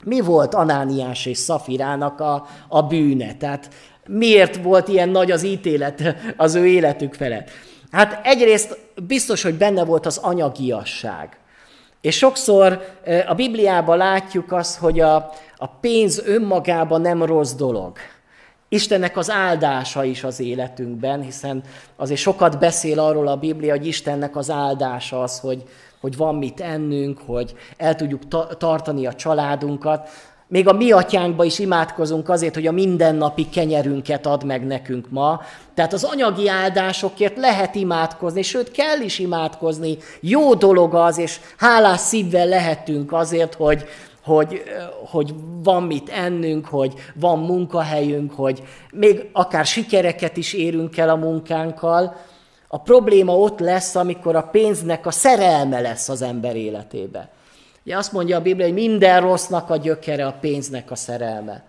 [0.03, 3.35] Mi volt Anániás és Szafirának a, a bűne?
[3.35, 3.69] Tehát
[4.07, 7.49] miért volt ilyen nagy az ítélet az ő életük felett?
[7.93, 8.77] Hát egyrészt
[9.07, 11.37] biztos, hogy benne volt az anyagiasság.
[12.01, 12.81] És sokszor
[13.27, 15.15] a Bibliában látjuk azt, hogy a,
[15.57, 17.97] a pénz önmagában nem rossz dolog.
[18.69, 21.63] Istennek az áldása is az életünkben, hiszen
[21.95, 25.63] azért sokat beszél arról a Biblia, hogy Istennek az áldása az, hogy,
[26.01, 30.09] hogy van mit ennünk, hogy el tudjuk ta- tartani a családunkat.
[30.53, 35.41] Még a mi atyánkba is imádkozunk azért, hogy a mindennapi kenyerünket ad meg nekünk ma.
[35.73, 39.97] Tehát az anyagi áldásokért lehet imádkozni, sőt kell is imádkozni.
[40.19, 43.85] Jó dolog az, és hálás szívvel lehetünk azért, hogy,
[44.23, 44.63] hogy,
[45.11, 51.15] hogy van mit ennünk, hogy van munkahelyünk, hogy még akár sikereket is érünk el a
[51.15, 52.15] munkánkkal.
[52.67, 57.29] A probléma ott lesz, amikor a pénznek a szerelme lesz az ember életébe.
[57.85, 61.63] Ugye azt mondja a Biblia, hogy minden rossznak a gyökere a pénznek a szerelme.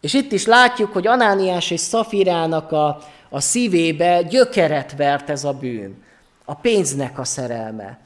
[0.00, 2.98] És itt is látjuk, hogy Anániás és Szafirának a,
[3.28, 6.02] a szívébe gyökeret vert ez a bűn.
[6.44, 7.98] A pénznek a szerelme.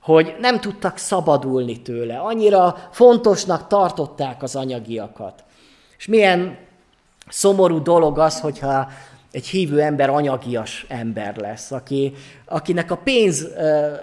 [0.00, 2.18] Hogy nem tudtak szabadulni tőle.
[2.18, 5.44] Annyira fontosnak tartották az anyagiakat.
[5.98, 6.58] És milyen
[7.28, 8.88] szomorú dolog az, hogyha
[9.34, 13.48] egy hívő ember anyagias ember lesz, aki, akinek a pénz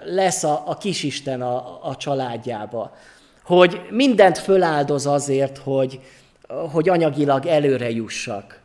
[0.04, 2.96] lesz a, a kisisten a, a családjába.
[3.44, 6.00] Hogy mindent föláldoz azért, hogy,
[6.48, 8.60] hogy anyagilag előre jussak.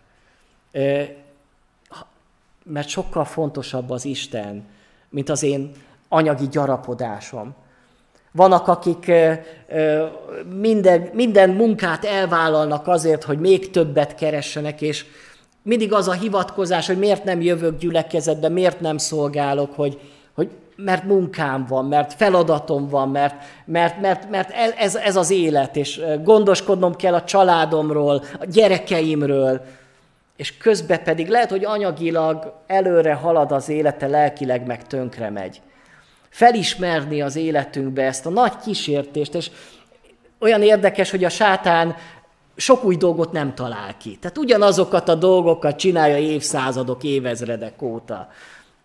[2.64, 4.66] Mert sokkal fontosabb az Isten,
[5.10, 5.72] mint az én
[6.08, 7.56] anyagi gyarapodásom.
[8.32, 9.12] Vannak, akik
[10.60, 15.06] minden, minden munkát elvállalnak azért, hogy még többet keressenek, és
[15.68, 20.00] mindig az a hivatkozás, hogy miért nem jövök gyülekezetbe, miért nem szolgálok, hogy,
[20.36, 25.76] hogy mert munkám van, mert feladatom van, mert, mert, mert, mert ez, ez az élet,
[25.76, 29.62] és gondoskodnom kell a családomról, a gyerekeimről,
[30.36, 35.62] és közben pedig lehet, hogy anyagilag előre halad az élete, lelkileg meg tönkre megy.
[36.30, 39.52] Felismerni az életünkbe ezt a nagy kísértést, és
[40.40, 41.96] olyan érdekes, hogy a sátán
[42.58, 44.18] sok új dolgot nem talál ki.
[44.22, 48.30] Tehát ugyanazokat a dolgokat csinálja évszázadok, évezredek óta.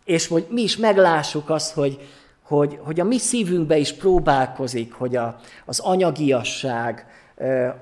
[0.05, 1.99] És hogy mi is meglássuk azt, hogy,
[2.43, 7.07] hogy, hogy a mi szívünkbe is próbálkozik, hogy a, az anyagiasság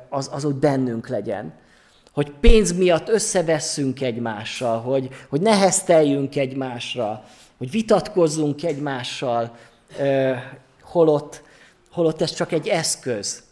[0.09, 1.53] az, az úgy bennünk legyen.
[2.13, 7.25] Hogy pénz miatt összevesszünk egymással, hogy, hogy nehezteljünk egymásra,
[7.59, 9.57] hogy vitatkozzunk egymással,
[10.83, 11.43] holott,
[11.91, 13.43] holott ez csak egy eszköz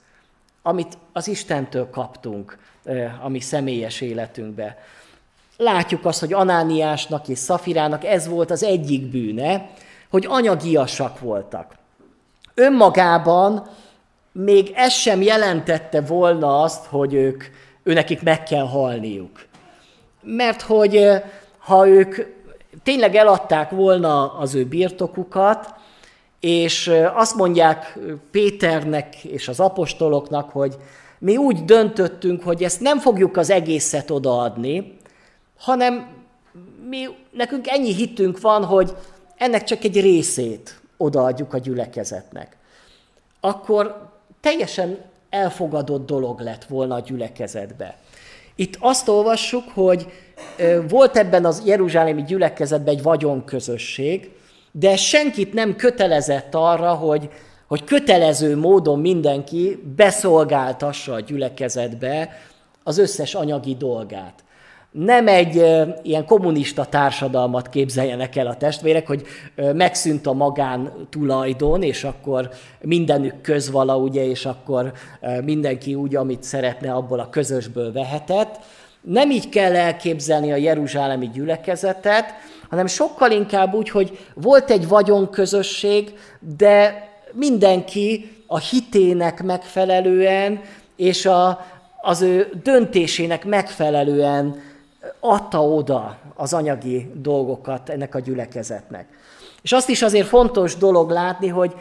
[0.68, 2.59] amit az Istentől kaptunk
[3.22, 4.78] a mi személyes életünkbe.
[5.57, 9.70] Látjuk azt, hogy Anániásnak és Szafirának ez volt az egyik bűne,
[10.11, 11.74] hogy anyagiasak voltak.
[12.54, 13.66] Önmagában
[14.33, 17.44] még ez sem jelentette volna azt, hogy ők,
[17.83, 19.46] őnekik meg kell halniuk.
[20.22, 21.09] Mert hogy
[21.59, 22.16] ha ők
[22.83, 25.74] tényleg eladták volna az ő birtokukat,
[26.40, 27.98] és azt mondják
[28.31, 30.77] Péternek és az apostoloknak, hogy
[31.18, 34.98] mi úgy döntöttünk, hogy ezt nem fogjuk az egészet odaadni,
[35.59, 36.09] hanem
[36.88, 38.96] mi, nekünk ennyi hitünk van, hogy
[39.37, 42.57] ennek csak egy részét odaadjuk a gyülekezetnek.
[43.40, 44.09] Akkor
[44.40, 44.98] teljesen
[45.31, 47.96] elfogadott dolog lett volna a gyülekezetbe.
[48.55, 50.07] Itt azt olvassuk, hogy
[50.88, 54.31] volt ebben az jeruzsálemi gyülekezetben egy vagyonközösség,
[54.72, 57.28] de senkit nem kötelezett arra, hogy,
[57.66, 62.28] hogy kötelező módon mindenki beszolgáltassa a gyülekezetbe
[62.83, 64.44] az összes anyagi dolgát.
[64.90, 65.54] nem egy
[66.02, 69.22] ilyen kommunista társadalmat képzeljenek el a testvérek, hogy
[69.74, 72.50] megszűnt a magán tulajdon, és akkor
[72.81, 74.92] mindenük közvala, ugye, és akkor
[75.44, 78.59] mindenki úgy, amit szeretne, abból a közösből vehetett.
[79.00, 82.35] Nem így kell elképzelni a jeruzsálemi gyülekezetet,
[82.68, 86.18] hanem sokkal inkább úgy, hogy volt egy vagyonközösség,
[86.57, 90.61] de mindenki a hitének megfelelően
[90.96, 91.66] és a,
[92.00, 94.62] az ő döntésének megfelelően
[95.20, 99.07] adta oda az anyagi dolgokat ennek a gyülekezetnek.
[99.62, 101.74] És azt is azért fontos dolog látni, hogy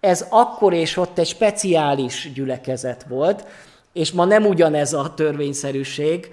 [0.00, 3.44] ez akkor és ott egy speciális gyülekezet volt,
[3.92, 6.28] és ma nem ugyanez a törvényszerűség,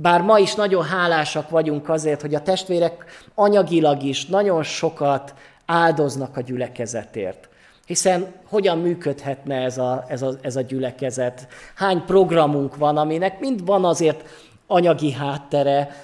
[0.00, 5.34] bár ma is nagyon hálásak vagyunk azért, hogy a testvérek anyagilag is nagyon sokat
[5.66, 7.48] áldoznak a gyülekezetért.
[7.86, 11.46] Hiszen hogyan működhetne ez a, ez, a, ez a gyülekezet?
[11.74, 14.24] Hány programunk van, aminek mind van azért
[14.66, 15.96] anyagi háttere,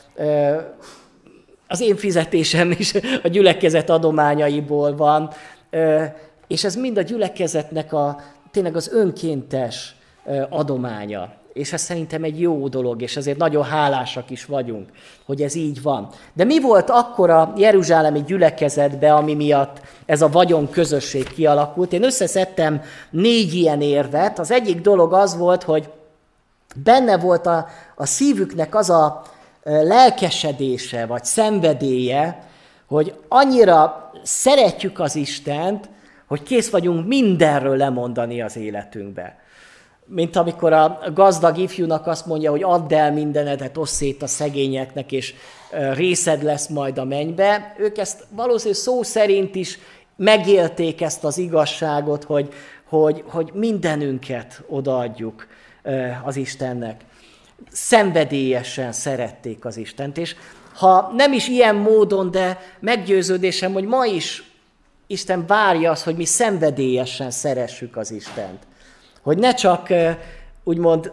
[1.67, 5.31] az én fizetésem is a gyülekezet adományaiból van,
[6.47, 8.21] és ez mind a gyülekezetnek a,
[8.51, 9.97] tényleg az önkéntes
[10.49, 11.33] adománya.
[11.53, 14.89] És ez szerintem egy jó dolog, és ezért nagyon hálásak is vagyunk,
[15.25, 16.09] hogy ez így van.
[16.33, 21.93] De mi volt akkor a Jeruzsálemi gyülekezetbe, ami miatt ez a vagyon közösség kialakult?
[21.93, 24.39] Én összeszedtem négy ilyen érvet.
[24.39, 25.89] Az egyik dolog az volt, hogy
[26.85, 29.23] benne volt a, a szívüknek az a
[29.63, 32.47] lelkesedése, vagy szenvedélye,
[32.87, 35.89] hogy annyira szeretjük az Istent,
[36.27, 39.37] hogy kész vagyunk mindenről lemondani az életünkbe.
[40.11, 45.13] Mint amikor a gazdag ifjúnak azt mondja, hogy add el mindenedet, osszét szét a szegényeknek,
[45.13, 45.35] és
[45.93, 47.75] részed lesz majd a mennybe.
[47.79, 49.79] Ők ezt valószínűleg szó szerint is
[50.17, 52.53] megélték ezt az igazságot, hogy,
[52.89, 55.47] hogy, hogy mindenünket odaadjuk
[56.25, 57.01] az Istennek.
[57.71, 60.37] Szenvedélyesen szerették az Istent, és
[60.75, 64.53] ha nem is ilyen módon, de meggyőződésem, hogy ma is
[65.07, 68.67] Isten várja azt, hogy mi szenvedélyesen szeressük az Istent.
[69.23, 69.89] Hogy ne csak
[70.65, 71.11] úgymond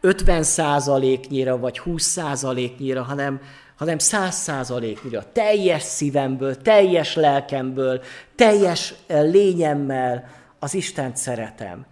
[0.00, 3.40] 50 százaléknyira, vagy 20 százaléknyira, hanem,
[3.76, 8.02] hanem 100 százaléknyira, teljes szívemből, teljes lelkemből,
[8.34, 11.86] teljes lényemmel az Istent szeretem.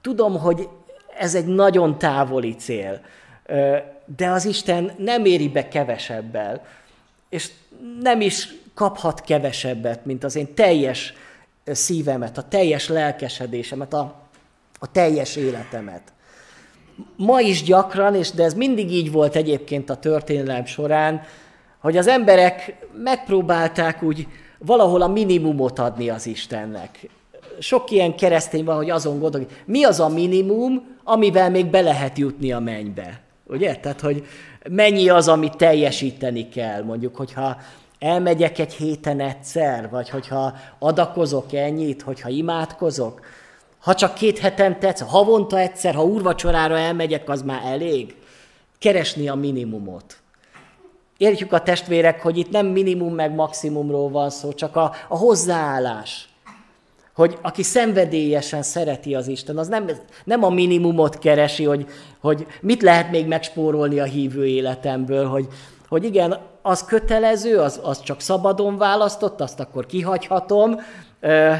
[0.00, 0.68] Tudom, hogy
[1.18, 3.00] ez egy nagyon távoli cél,
[4.16, 6.66] de az Isten nem éri be kevesebbel,
[7.28, 7.50] és
[8.00, 11.14] nem is kaphat kevesebbet, mint az én teljes
[11.74, 14.14] szívemet, a teljes lelkesedésemet, a,
[14.78, 16.02] a teljes életemet.
[17.16, 21.22] Ma is gyakran, és de ez mindig így volt egyébként a történelem során,
[21.78, 24.26] hogy az emberek megpróbálták úgy
[24.58, 27.08] valahol a minimumot adni az Istennek
[27.58, 31.80] sok ilyen keresztény van, hogy azon gondol, hogy mi az a minimum, amivel még be
[31.80, 33.20] lehet jutni a mennybe.
[33.46, 33.74] Ugye?
[33.76, 34.26] Tehát, hogy
[34.70, 36.82] mennyi az, amit teljesíteni kell.
[36.82, 37.56] Mondjuk, hogyha
[37.98, 43.20] elmegyek egy héten egyszer, vagy hogyha adakozok ennyit, hogyha imádkozok,
[43.78, 48.16] ha csak két hetente egyszer, havonta egyszer, ha úrvacsorára elmegyek, az már elég.
[48.78, 50.16] Keresni a minimumot.
[51.16, 56.28] Értjük a testvérek, hogy itt nem minimum meg maximumról van szó, csak a, a hozzáállás
[57.18, 59.90] hogy aki szenvedélyesen szereti az Isten, az nem,
[60.24, 61.86] nem a minimumot keresi, hogy,
[62.20, 65.48] hogy mit lehet még megspórolni a hívő életemből, hogy,
[65.88, 70.80] hogy igen, az kötelező, az, az csak szabadon választott, azt akkor kihagyhatom,
[71.20, 71.52] ö,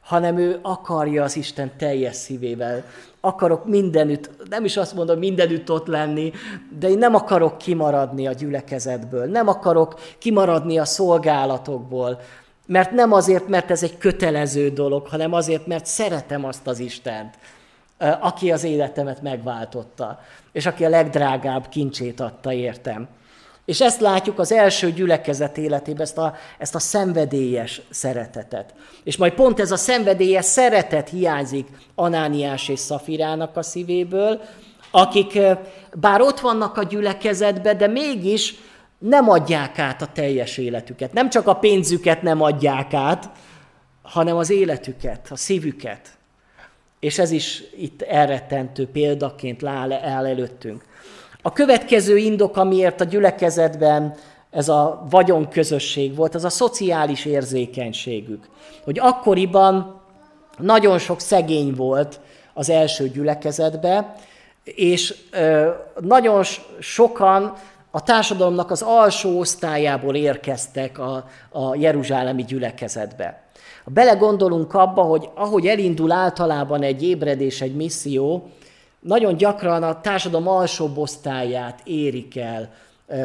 [0.00, 2.84] hanem ő akarja az Isten teljes szívével.
[3.20, 6.32] Akarok mindenütt, nem is azt mondom, mindenütt ott lenni,
[6.78, 12.20] de én nem akarok kimaradni a gyülekezetből, nem akarok kimaradni a szolgálatokból,
[12.66, 17.34] mert nem azért, mert ez egy kötelező dolog, hanem azért, mert szeretem azt az Istent,
[18.20, 20.20] aki az életemet megváltotta,
[20.52, 23.08] és aki a legdrágább kincsét adta értem.
[23.68, 28.74] És ezt látjuk az első gyülekezet életében, ezt a, ezt a szenvedélyes szeretetet.
[29.04, 34.40] És majd pont ez a szenvedélyes szeretet hiányzik Anániás és Szafirának a szívéből,
[34.90, 35.38] akik
[35.94, 38.54] bár ott vannak a gyülekezetben, de mégis
[38.98, 41.12] nem adják át a teljes életüket.
[41.12, 43.30] Nem csak a pénzüket nem adják át,
[44.02, 46.08] hanem az életüket, a szívüket.
[47.00, 50.87] És ez is itt elrettentő példaként áll, áll előttünk.
[51.48, 54.14] A következő indok, amiért a gyülekezetben
[54.50, 58.48] ez a vagyonközösség volt, az a szociális érzékenységük.
[58.84, 60.00] Hogy akkoriban
[60.58, 62.20] nagyon sok szegény volt
[62.54, 64.16] az első gyülekezetbe,
[64.64, 65.14] és
[66.00, 66.44] nagyon
[66.78, 67.52] sokan
[67.90, 73.42] a társadalomnak az alsó osztályából érkeztek a, a jeruzsálemi gyülekezetbe.
[73.84, 78.48] Belegondolunk abba, hogy ahogy elindul általában egy ébredés, egy misszió,
[79.00, 82.70] nagyon gyakran a társadalom alsóbb osztályát érik el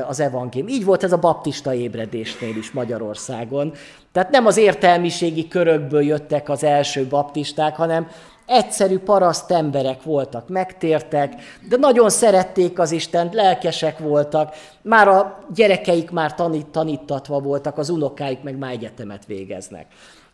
[0.07, 0.67] az evangélium.
[0.67, 3.73] Így volt ez a baptista ébredésnél is Magyarországon.
[4.11, 8.07] Tehát nem az értelmiségi körökből jöttek az első baptisták, hanem
[8.45, 11.33] egyszerű paraszt emberek voltak, megtértek,
[11.69, 17.89] de nagyon szerették az Istent, lelkesek voltak, már a gyerekeik már tanít, tanítatva voltak, az
[17.89, 19.85] unokáik meg már egyetemet végeznek.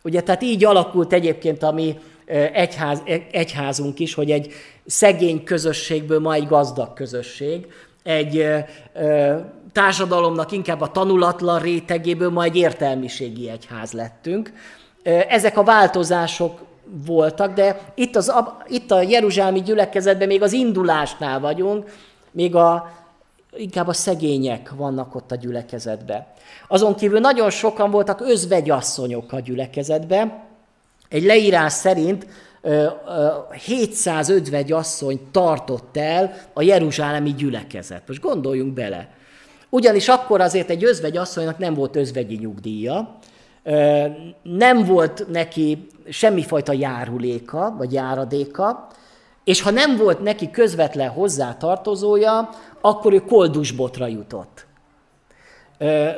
[0.02, 1.98] Ugye, tehát így alakult egyébként a mi
[2.52, 4.52] egyház, egyházunk is, hogy egy
[4.90, 7.66] szegény közösségből ma egy gazdag közösség,
[8.02, 8.46] egy
[9.72, 14.52] társadalomnak inkább a tanulatlan rétegéből ma egy értelmiségi egyház lettünk.
[15.28, 16.60] Ezek a változások
[17.06, 18.32] voltak, de itt, az,
[18.66, 21.90] itt a Jeruzsálemi gyülekezetben még az indulásnál vagyunk,
[22.30, 22.92] még a,
[23.52, 26.26] inkább a szegények vannak ott a gyülekezetben.
[26.68, 30.42] Azon kívül nagyon sokan voltak özvegyasszonyok a gyülekezetben.
[31.08, 32.26] Egy leírás szerint
[33.64, 38.02] 700 özvegyasszony tartott el a Jeruzsálemi gyülekezet.
[38.06, 39.08] Most gondoljunk bele.
[39.68, 43.18] Ugyanis akkor azért egy özvegyasszonynak nem volt özvegyi nyugdíja,
[44.42, 48.88] nem volt neki semmifajta járuléka, vagy járadéka,
[49.44, 52.48] és ha nem volt neki közvetlen hozzátartozója,
[52.80, 54.66] akkor ő koldusbotra jutott.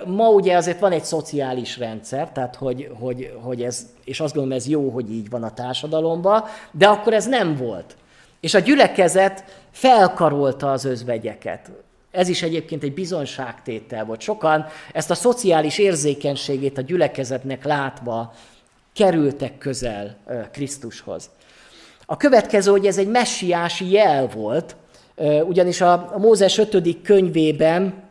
[0.06, 4.58] Ma ugye azért van egy szociális rendszer, tehát hogy, hogy, hogy ez, és azt gondolom
[4.58, 7.96] ez jó, hogy így van a társadalomban, de akkor ez nem volt.
[8.40, 11.70] És a gyülekezet felkarolta az özvegyeket.
[12.10, 14.20] Ez is egyébként egy bizonságtétel volt.
[14.20, 18.34] Sokan ezt a szociális érzékenységét a gyülekezetnek látva
[18.94, 20.16] kerültek közel
[20.52, 21.30] Krisztushoz.
[22.06, 24.76] A következő, hogy ez egy messiási jel volt,
[25.46, 27.02] ugyanis a Mózes 5.
[27.02, 28.10] könyvében,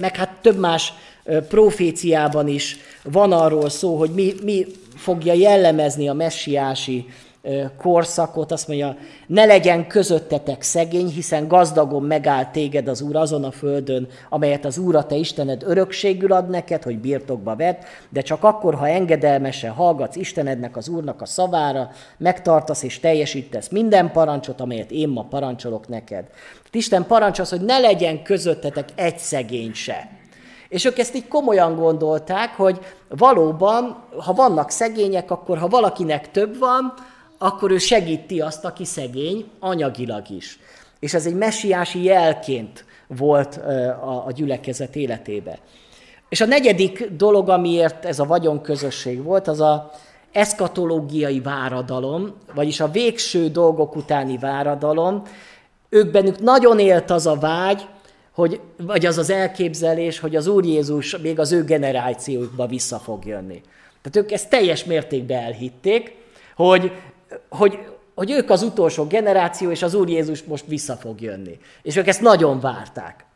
[0.00, 0.92] meg hát több más
[1.48, 4.66] proféciában is van arról szó, hogy mi, mi
[4.96, 7.06] fogja jellemezni a messiási
[7.78, 8.96] korszakot, azt mondja,
[9.26, 14.78] ne legyen közöttetek szegény, hiszen gazdagon megáll téged az Úr azon a földön, amelyet az
[14.78, 19.70] Úr a te Istened örökségül ad neked, hogy birtokba vett, de csak akkor, ha engedelmesen
[19.70, 25.88] hallgatsz Istenednek, az Úrnak a szavára, megtartasz és teljesítesz minden parancsot, amelyet én ma parancsolok
[25.88, 26.24] neked.
[26.70, 30.08] Isten parancsolsz, hogy ne legyen közöttetek egy szegény se.
[30.68, 32.78] És ők ezt így komolyan gondolták, hogy
[33.08, 36.94] valóban, ha vannak szegények, akkor ha valakinek több van,
[37.38, 40.58] akkor ő segíti azt, aki szegény, anyagilag is.
[41.00, 43.56] És ez egy messiási jelként volt
[44.26, 45.58] a, gyülekezet életébe.
[46.28, 49.90] És a negyedik dolog, amiért ez a vagyonközösség volt, az a
[50.32, 55.22] eszkatológiai váradalom, vagyis a végső dolgok utáni váradalom.
[55.88, 57.86] Ők bennük nagyon élt az a vágy,
[58.32, 63.24] hogy, vagy az az elképzelés, hogy az Úr Jézus még az ő generációjukba vissza fog
[63.24, 63.60] jönni.
[64.02, 66.16] Tehát ők ezt teljes mértékben elhitték,
[66.56, 66.92] hogy
[67.48, 67.78] hogy,
[68.14, 71.58] hogy ők az utolsó generáció, és az Úr Jézus most vissza fog jönni.
[71.82, 73.26] És ők ezt nagyon várták.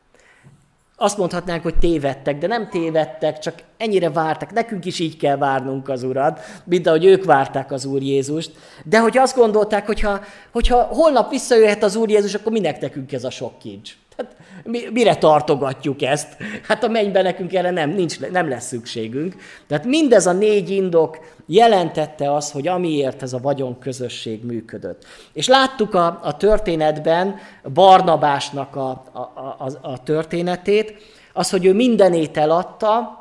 [0.96, 4.52] Azt mondhatnánk, hogy tévedtek, de nem tévedtek, csak ennyire vártak.
[4.52, 8.50] Nekünk is így kell várnunk az Urat, mint ahogy ők várták az Úr Jézust.
[8.84, 10.20] De hogy azt gondolták, hogyha,
[10.52, 13.92] hogyha holnap visszajöhet az Úr Jézus, akkor minek nekünk ez a sok kincs?
[14.16, 16.36] Tehát mi, mire tartogatjuk ezt?
[16.62, 19.36] Hát a mennyben nekünk erre nem, nincs, nem lesz szükségünk.
[19.66, 25.04] Tehát mindez a négy indok jelentette az, hogy amiért ez a vagyon közösség működött.
[25.32, 27.36] És láttuk a, a történetben
[27.72, 29.18] Barnabásnak a, a,
[29.58, 30.94] a, a történetét,
[31.32, 33.20] az, hogy ő mindenét eladta,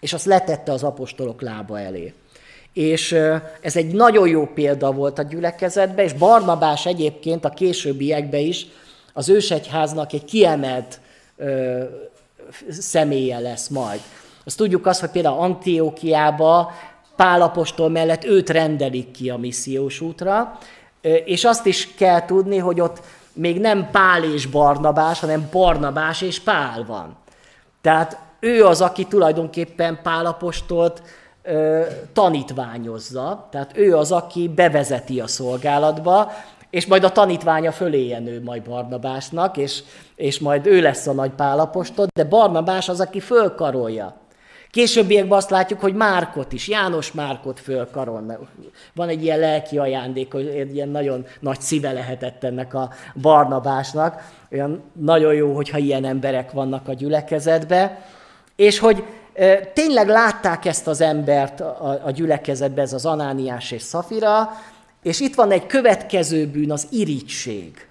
[0.00, 2.14] és azt letette az apostolok lába elé.
[2.72, 3.12] És
[3.60, 8.66] ez egy nagyon jó példa volt a gyülekezetben, és Barnabás egyébként a későbbiekben is
[9.16, 11.00] az ősegyháznak egy kiemelt
[11.36, 11.82] ö,
[12.68, 14.00] személye lesz majd.
[14.44, 16.72] Azt tudjuk azt, hogy például Antiókiába
[17.16, 20.58] Pálapostól mellett őt rendelik ki a missziós útra,
[21.24, 23.00] és azt is kell tudni, hogy ott
[23.32, 27.16] még nem Pál és Barnabás, hanem Barnabás és Pál van.
[27.80, 31.02] Tehát ő az, aki tulajdonképpen Pálapostolt
[32.12, 36.32] tanítványozza, tehát ő az, aki bevezeti a szolgálatba,
[36.74, 39.82] és majd a tanítványa föléje nő majd Barnabásnak, és,
[40.14, 44.16] és majd ő lesz a nagy pálapostod, de Barnabás az, aki fölkarolja.
[44.70, 48.48] Későbbiekben azt látjuk, hogy Márkot is, János Márkot fölkarol.
[48.94, 54.30] Van egy ilyen lelki ajándék, hogy egy ilyen nagyon nagy szíve lehetett ennek a Barnabásnak.
[54.52, 58.04] Olyan nagyon jó, hogyha ilyen emberek vannak a gyülekezetbe.
[58.56, 59.04] És hogy
[59.34, 64.50] e, tényleg látták ezt az embert a, a gyülekezetbe, ez az Anániás és Szafira,
[65.04, 67.86] és itt van egy következő bűn, az irigység.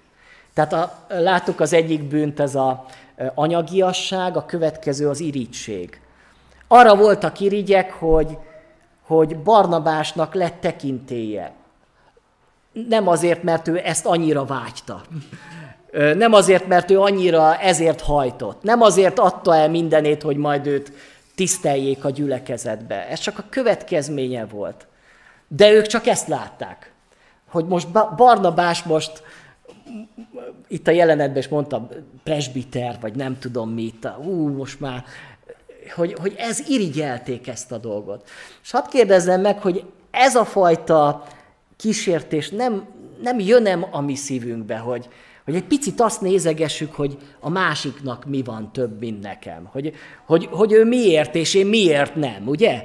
[0.54, 2.86] Tehát a, láttuk az egyik bűnt, ez a
[3.34, 6.00] anyagiasság, a következő az irigység.
[6.68, 8.38] Arra voltak irigyek, hogy,
[9.02, 11.52] hogy Barnabásnak lett tekintéje.
[12.88, 15.02] nem azért, mert ő ezt annyira vágyta.
[15.92, 18.62] Nem azért, mert ő annyira ezért hajtott.
[18.62, 20.92] Nem azért adta el mindenét, hogy majd őt
[21.34, 23.08] tiszteljék a gyülekezetbe.
[23.08, 24.86] Ez csak a következménye volt.
[25.48, 26.93] De ők csak ezt látták.
[27.54, 29.22] Hogy most Barnabás most
[30.68, 31.88] itt a jelenetben is mondtam,
[32.22, 35.04] presbiter, vagy nem tudom mit, ú, most már,
[35.94, 38.28] hogy, hogy ez irigyelték ezt a dolgot.
[38.62, 41.26] És hadd kérdezzem meg, hogy ez a fajta
[41.76, 42.86] kísértés nem,
[43.22, 45.08] nem jön a mi szívünkbe, hogy,
[45.44, 49.68] hogy egy picit azt nézegessük, hogy a másiknak mi van több, mint nekem.
[49.72, 49.92] Hogy,
[50.26, 52.84] hogy, hogy ő miért, és én miért nem, ugye?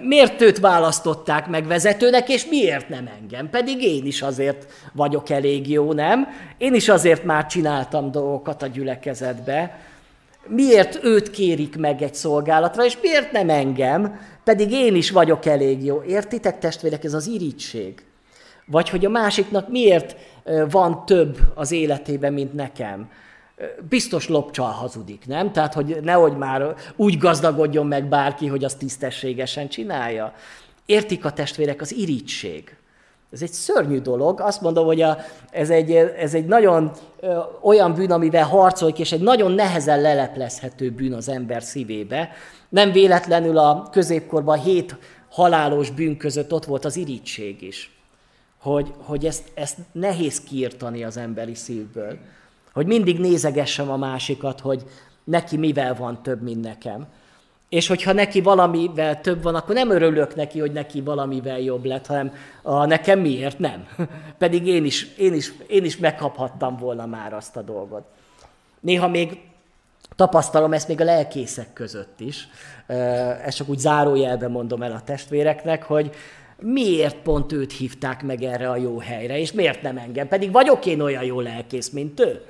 [0.00, 3.50] Miért őt választották meg vezetőnek, és miért nem engem?
[3.50, 6.28] Pedig én is azért vagyok elég jó, nem?
[6.58, 9.80] Én is azért már csináltam dolgokat a gyülekezetbe.
[10.46, 14.20] Miért őt kérik meg egy szolgálatra, és miért nem engem?
[14.44, 16.02] Pedig én is vagyok elég jó.
[16.02, 18.04] Értitek, testvérek, ez az irítség.
[18.66, 20.16] Vagy hogy a másiknak miért
[20.70, 23.08] van több az életében, mint nekem
[23.88, 25.52] biztos lopcsal hazudik, nem?
[25.52, 30.34] Tehát, hogy nehogy már úgy gazdagodjon meg bárki, hogy azt tisztességesen csinálja.
[30.86, 32.76] Értik a testvérek az irítség.
[33.32, 34.40] Ez egy szörnyű dolog.
[34.40, 35.18] Azt mondom, hogy a,
[35.50, 36.90] ez, egy, ez egy nagyon
[37.20, 42.30] ö, olyan bűn, amivel harcoljuk, és egy nagyon nehezen leleplezhető bűn az ember szívébe.
[42.68, 44.96] Nem véletlenül a középkorban hét
[45.30, 47.98] halálos bűn között ott volt az irítség is.
[48.58, 52.18] Hogy, hogy ezt, ezt nehéz kiirtani az emberi szívből.
[52.74, 54.82] Hogy mindig nézegessem a másikat, hogy
[55.24, 57.06] neki mivel van több, mint nekem.
[57.68, 62.06] És hogyha neki valamivel több van, akkor nem örülök neki, hogy neki valamivel jobb lett,
[62.06, 63.86] hanem a, nekem miért nem.
[64.38, 68.04] Pedig én is, én, is, én is megkaphattam volna már azt a dolgot.
[68.80, 69.40] Néha még
[70.16, 72.48] tapasztalom ezt még a lelkészek között is.
[73.44, 76.10] Ezt csak úgy zárójelben mondom el a testvéreknek, hogy
[76.58, 80.86] miért pont őt hívták meg erre a jó helyre, és miért nem engem, pedig vagyok
[80.86, 82.44] én olyan jó lelkész, mint ő.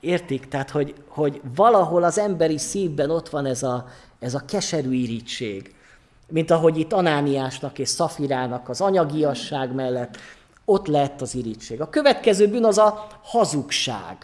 [0.00, 0.48] Értik?
[0.48, 3.86] Tehát, hogy, hogy valahol az emberi szívben ott van ez a,
[4.18, 5.74] ez a keserű irítség.
[6.28, 10.16] Mint ahogy itt Anániásnak és Szafirának az anyagiasság mellett
[10.64, 11.80] ott lett az irítség.
[11.80, 14.16] A következő bűn az a hazugság.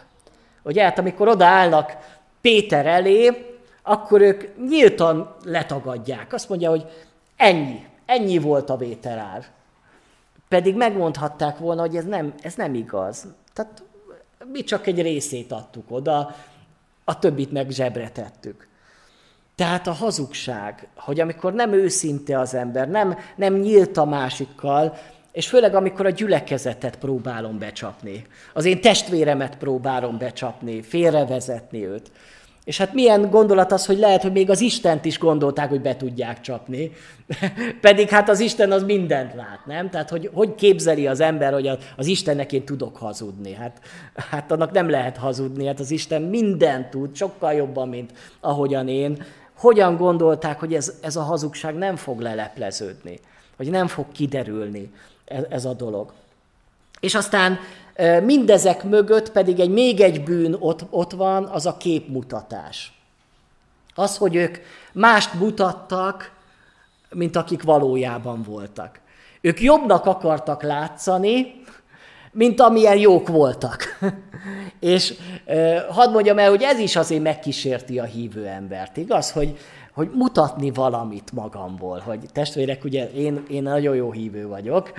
[0.62, 1.96] Ugye, hát amikor odaállnak
[2.40, 6.32] Péter elé, akkor ők nyíltan letagadják.
[6.32, 6.84] Azt mondja, hogy
[7.36, 9.46] ennyi, ennyi volt a vételár.
[10.48, 13.26] Pedig megmondhatták volna, hogy ez nem, ez nem igaz.
[13.52, 13.82] Tehát
[14.52, 16.34] mi csak egy részét adtuk oda,
[17.04, 18.68] a többit meg zsebre tettük.
[19.54, 24.96] Tehát a hazugság, hogy amikor nem őszinte az ember, nem, nem nyílt a másikkal,
[25.32, 32.10] és főleg amikor a gyülekezetet próbálom becsapni, az én testvéremet próbálom becsapni, félrevezetni őt,
[32.66, 35.96] és hát milyen gondolat az, hogy lehet, hogy még az Istent is gondolták, hogy be
[35.96, 36.92] tudják csapni.
[37.80, 39.90] Pedig hát az Isten az mindent lát, nem?
[39.90, 43.52] Tehát hogy, hogy képzeli az ember, hogy az Istennek én tudok hazudni?
[43.52, 43.80] Hát,
[44.30, 49.24] hát annak nem lehet hazudni, hát az Isten mindent tud, sokkal jobban, mint ahogyan én.
[49.56, 53.20] Hogyan gondolták, hogy ez, ez a hazugság nem fog lelepleződni?
[53.56, 54.92] Hogy nem fog kiderülni
[55.24, 56.12] ez, ez a dolog?
[57.00, 57.58] És aztán
[58.22, 62.92] Mindezek mögött pedig egy még egy bűn ott, ott van, az a képmutatás.
[63.94, 64.58] Az, hogy ők
[64.92, 66.32] mást mutattak,
[67.10, 69.00] mint akik valójában voltak.
[69.40, 71.62] Ők jobbnak akartak látszani,
[72.32, 73.98] mint amilyen jók voltak.
[74.80, 75.14] És
[75.90, 79.30] hadd mondjam el, hogy ez is azért megkísérti a hívő embert, igaz?
[79.30, 79.58] Hogy,
[79.96, 84.92] hogy mutatni valamit magamból, hogy testvérek, ugye én, én nagyon jó hívő vagyok,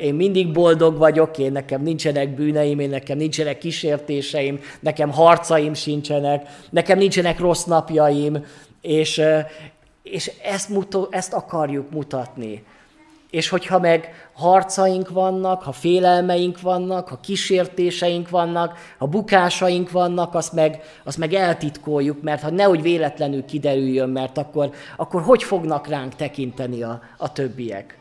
[0.00, 6.48] én mindig boldog vagyok, én nekem nincsenek bűneim, én nekem nincsenek kísértéseim, nekem harcaim sincsenek,
[6.70, 8.44] nekem nincsenek rossz napjaim,
[8.80, 9.22] és,
[10.02, 12.64] és ezt, muto, ezt akarjuk mutatni.
[13.34, 20.52] És hogyha meg harcaink vannak, ha félelmeink vannak, ha kísértéseink vannak, ha bukásaink vannak, azt
[20.52, 26.14] meg, azt meg eltitkoljuk, mert ha nehogy véletlenül kiderüljön, mert akkor, akkor hogy fognak ránk
[26.14, 27.98] tekinteni a, a többiek?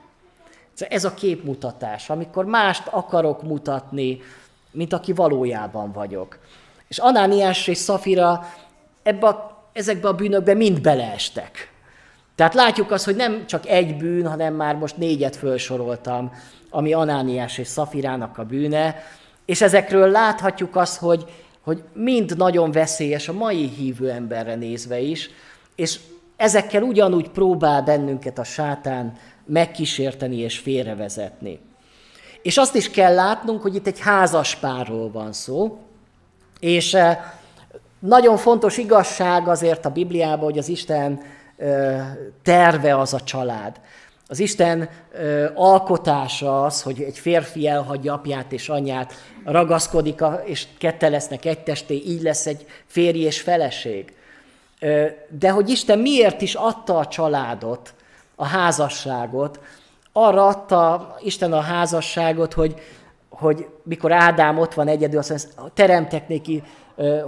[0.78, 4.22] Ez a képmutatás, amikor mást akarok mutatni,
[4.72, 6.40] mint aki valójában vagyok.
[6.88, 8.46] És Anániás és Szafira
[9.04, 11.73] ebbe a, ezekbe a bűnökbe mind beleestek.
[12.36, 16.32] Tehát látjuk azt, hogy nem csak egy bűn, hanem már most négyet felsoroltam,
[16.70, 18.96] ami Anániás és Szafirának a bűne,
[19.46, 21.26] és ezekről láthatjuk azt, hogy,
[21.62, 25.30] hogy mind nagyon veszélyes a mai hívő emberre nézve is,
[25.76, 26.00] és
[26.36, 31.60] ezekkel ugyanúgy próbál bennünket a sátán megkísérteni és félrevezetni.
[32.42, 35.78] És azt is kell látnunk, hogy itt egy házas párról van szó,
[36.60, 37.18] és eh,
[38.00, 41.22] nagyon fontos igazság azért a Bibliában, hogy az Isten
[42.41, 43.80] terve az a család.
[44.28, 49.14] Az Isten ö, alkotása az, hogy egy férfi elhagyja apját és anyját,
[49.45, 54.14] ragaszkodik, a, és kette lesznek egy testé, így lesz egy férj és feleség.
[54.80, 55.05] Ö,
[55.39, 57.93] de hogy Isten miért is adta a családot,
[58.36, 59.59] a házasságot,
[60.11, 62.82] arra adta Isten a házasságot, hogy,
[63.30, 66.64] hogy mikor Ádám ott van egyedül, azt mondja, teremtek neki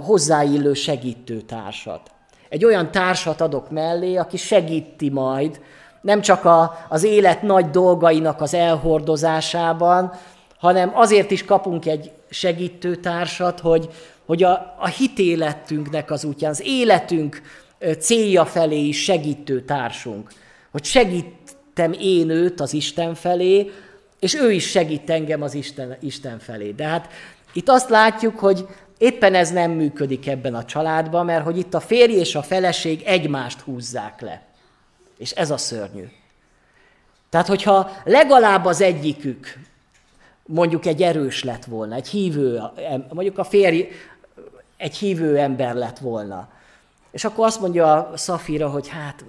[0.00, 2.10] hozzáillő segítőtársat.
[2.48, 5.60] Egy olyan társat adok mellé, aki segíti majd,
[6.00, 10.12] nem csak a, az élet nagy dolgainak az elhordozásában,
[10.58, 13.88] hanem azért is kapunk egy segítőtársat, hogy,
[14.26, 17.42] hogy a, a hitéletünknek az útján, az életünk
[17.98, 20.30] célja felé is segítő társunk.
[20.72, 23.70] Hogy segítem én őt az Isten felé,
[24.20, 26.70] és ő is segít engem az Isten, Isten felé.
[26.70, 27.08] De hát
[27.52, 28.66] itt azt látjuk, hogy
[28.98, 33.02] éppen ez nem működik ebben a családban, mert hogy itt a férj és a feleség
[33.02, 34.42] egymást húzzák le.
[35.18, 36.04] És ez a szörnyű.
[37.28, 39.58] Tehát, hogyha legalább az egyikük
[40.46, 42.62] mondjuk egy erős lett volna, egy hívő,
[43.12, 43.88] mondjuk a férj
[44.76, 46.48] egy hívő ember lett volna,
[47.10, 49.24] és akkor azt mondja a Szafira, hogy hát,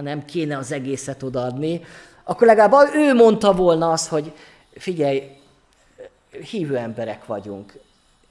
[0.00, 1.80] nem kéne az egészet odaadni,
[2.24, 4.32] akkor legalább ő mondta volna azt, hogy
[4.74, 5.22] figyelj,
[6.50, 7.78] hívő emberek vagyunk,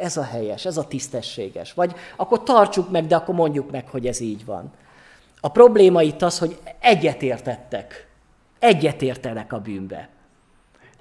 [0.02, 1.74] ez a helyes, ez a tisztességes.
[1.74, 4.72] Vagy akkor tartsuk meg, de akkor mondjuk meg, hogy ez így van.
[5.42, 8.08] A probléma itt az, hogy egyetértettek.
[8.60, 10.10] Egyetértenek a bűnbe.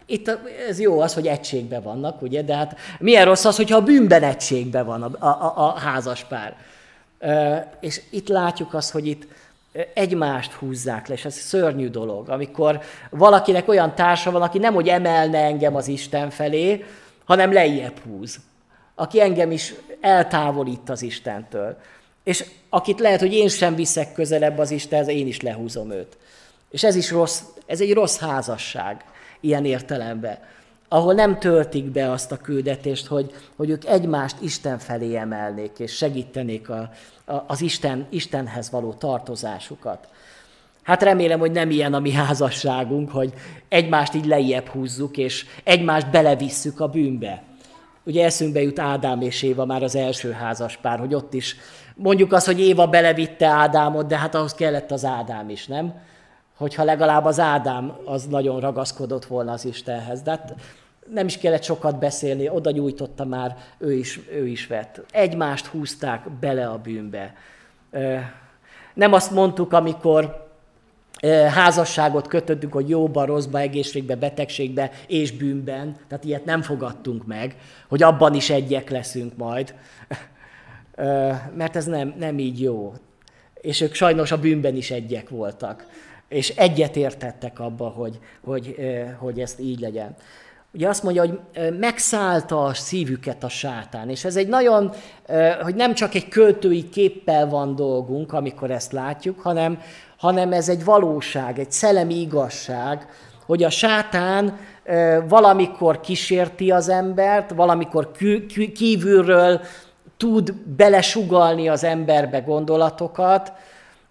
[0.07, 0.39] Itt
[0.69, 4.23] ez jó az, hogy egységben vannak, ugye, de hát milyen rossz az, hogyha a bűnben
[4.23, 6.57] egységben van a, a, a házaspár.
[7.81, 9.27] És itt látjuk azt, hogy itt
[9.95, 12.81] egymást húzzák le, és ez szörnyű dolog, amikor
[13.11, 16.85] valakinek olyan társa van, aki nem hogy emelne engem az Isten felé,
[17.25, 18.39] hanem lejjebb húz,
[19.01, 21.77] aki engem is eltávolít az Istentől.
[22.25, 26.17] És akit lehet, hogy én sem viszek közelebb az Istenhez, én is lehúzom őt.
[26.71, 29.05] És ez is rossz, ez egy rossz házasság
[29.41, 30.39] ilyen értelemben,
[30.89, 35.97] ahol nem töltik be azt a küldetést, hogy, hogy ők egymást Isten felé emelnék, és
[35.97, 36.91] segítenék a,
[37.25, 40.09] a, az Isten, Istenhez való tartozásukat.
[40.83, 43.33] Hát remélem, hogy nem ilyen a mi házasságunk, hogy
[43.69, 47.49] egymást így lejjebb húzzuk, és egymást belevisszük a bűnbe.
[48.11, 51.57] Ugye eszünkbe jut Ádám és Éva már az első házaspár, hogy ott is
[51.95, 55.95] mondjuk azt, hogy Éva belevitte Ádámot, de hát ahhoz kellett az Ádám is, nem?
[56.57, 60.23] Hogyha legalább az Ádám az nagyon ragaszkodott volna az Istenhez.
[60.23, 60.55] De hát
[61.07, 65.01] nem is kellett sokat beszélni, oda nyújtotta már, ő is, ő is vett.
[65.11, 67.35] Egymást húzták bele a bűnbe.
[68.95, 70.50] Nem azt mondtuk, amikor
[71.29, 77.57] házasságot kötöttünk, hogy jóba, rosszba, egészségbe, betegségbe és bűnben, tehát ilyet nem fogadtunk meg,
[77.89, 79.75] hogy abban is egyek leszünk majd,
[81.57, 82.95] mert ez nem, nem így jó.
[83.55, 85.87] És ők sajnos a bűnben is egyek voltak,
[86.29, 88.77] és egyet értettek abba, hogy, hogy,
[89.19, 90.17] hogy ezt így legyen.
[90.73, 91.41] Ugye azt mondja, hogy
[91.79, 94.93] megszállta a szívüket a sátán, és ez egy nagyon,
[95.63, 99.81] hogy nem csak egy költői képpel van dolgunk, amikor ezt látjuk, hanem,
[100.17, 103.07] hanem ez egy valóság, egy szellemi igazság,
[103.47, 104.59] hogy a sátán
[105.29, 108.11] valamikor kísérti az embert, valamikor
[108.75, 109.61] kívülről
[110.17, 113.53] tud belesugalni az emberbe gondolatokat,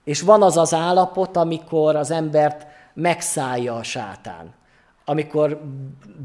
[0.03, 4.53] és van az az állapot, amikor az embert megszállja a sátán,
[5.09, 5.61] amikor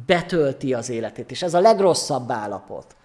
[0.07, 1.30] betölti az életét.
[1.30, 2.97] És ez a legrosszabb állapot,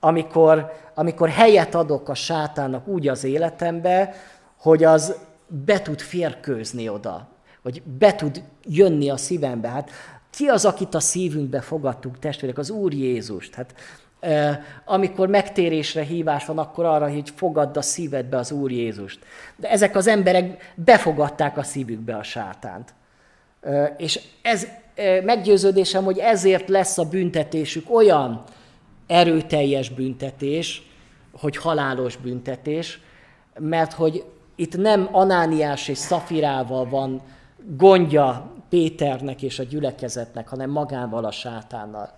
[0.00, 4.14] amikor, amikor helyet adok a sátánnak úgy az életembe,
[4.56, 5.14] hogy az
[5.46, 7.28] be tud férkőzni oda,
[7.62, 9.68] hogy be tud jönni a szívembe.
[9.68, 9.90] Hát
[10.30, 12.58] ki az, akit a szívünkbe fogadtunk, testvérek?
[12.58, 13.54] Az Úr Jézust.
[13.54, 13.74] Hát,
[14.84, 19.18] amikor megtérésre hívás van, akkor arra, hogy fogadd a szívedbe az Úr Jézust.
[19.56, 22.94] De ezek az emberek befogadták a szívükbe a sátánt.
[23.96, 24.66] És ez
[25.24, 28.42] meggyőződésem, hogy ezért lesz a büntetésük olyan
[29.06, 30.82] erőteljes büntetés,
[31.32, 33.00] hogy halálos büntetés,
[33.58, 34.24] mert hogy
[34.56, 37.22] itt nem Anániás és Szafirával van
[37.76, 42.12] gondja Péternek és a gyülekezetnek, hanem magával a sátánnal.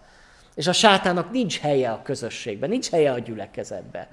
[0.55, 4.07] És a sátának nincs helye a közösségben, nincs helye a gyülekezetben.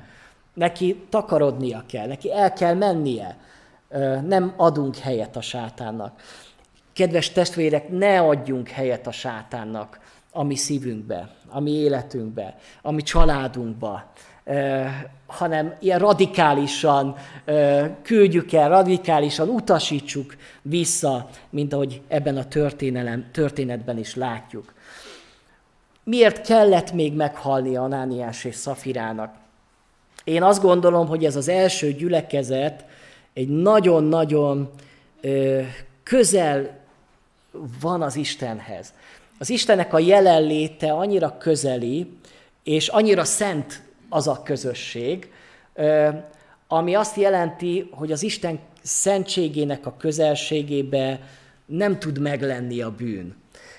[0.53, 3.37] Neki takarodnia kell, neki el kell mennie.
[4.25, 6.21] Nem adunk helyet a sátánnak.
[6.97, 9.99] Kedves testvérek, ne adjunk helyet a sátánnak
[10.31, 14.11] a mi szívünkbe, a mi életünkbe, a mi családunkba,
[15.27, 17.15] hanem ilyen radikálisan
[18.01, 24.73] küldjük el, radikálisan utasítsuk vissza, mint ahogy ebben a történelem, történetben is látjuk.
[26.03, 29.35] Miért kellett még meghalni Anániás és Szafirának?
[30.23, 32.85] Én azt gondolom, hogy ez az első gyülekezet
[33.33, 34.69] egy nagyon-nagyon
[36.03, 36.85] közel
[37.81, 38.93] van az Istenhez.
[39.39, 42.17] Az Istennek a jelenléte annyira közeli,
[42.63, 45.31] és annyira szent az a közösség,
[46.67, 51.19] ami azt jelenti, hogy az Isten szentségének a közelségébe
[51.65, 53.35] nem tud meglenni a bűn.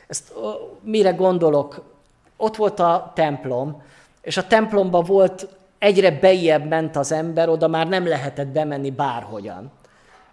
[0.06, 0.32] Ezt
[0.80, 1.96] mire gondolok?
[2.36, 3.82] Ott volt a templom,
[4.22, 5.48] és a templomba volt,
[5.78, 9.70] egyre bejjebb ment az ember, oda már nem lehetett bemenni bárhogyan.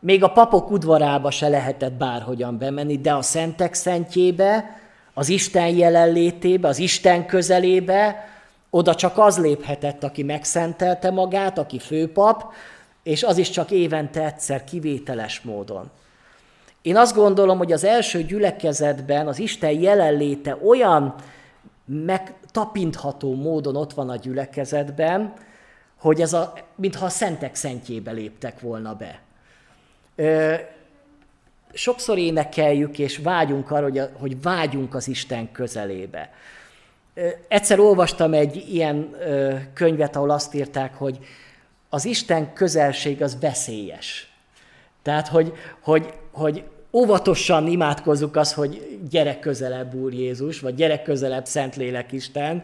[0.06, 4.80] Még a papok udvarába se lehetett bárhogyan bemenni, de a szentek szentjébe,
[5.14, 8.28] az Isten jelenlétébe, az Isten közelébe,
[8.70, 12.54] oda csak az léphetett, aki megszentelte magát, aki főpap,
[13.04, 15.90] és az is csak évente egyszer kivételes módon.
[16.82, 21.16] Én azt gondolom, hogy az első gyülekezetben az Isten jelenléte olyan
[21.86, 25.34] megtapintható módon ott van a gyülekezetben,
[26.00, 29.25] hogy ez a, mintha a szentek szentjébe léptek volna be.
[31.74, 36.34] Sokszor énekeljük és vágyunk arra, hogy, hogy vágyunk az Isten közelébe.
[37.48, 39.16] Egyszer olvastam egy ilyen
[39.74, 41.20] könyvet, ahol azt írták, hogy
[41.90, 44.30] az Isten közelség az veszélyes.
[45.02, 51.46] Tehát, hogy, hogy, hogy óvatosan imádkozzuk az, hogy gyere közelebb Úr Jézus, vagy gyere közelebb
[51.46, 52.64] Szentlélek Isten,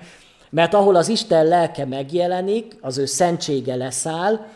[0.50, 4.48] mert ahol az Isten lelke megjelenik, az ő szentsége leszáll,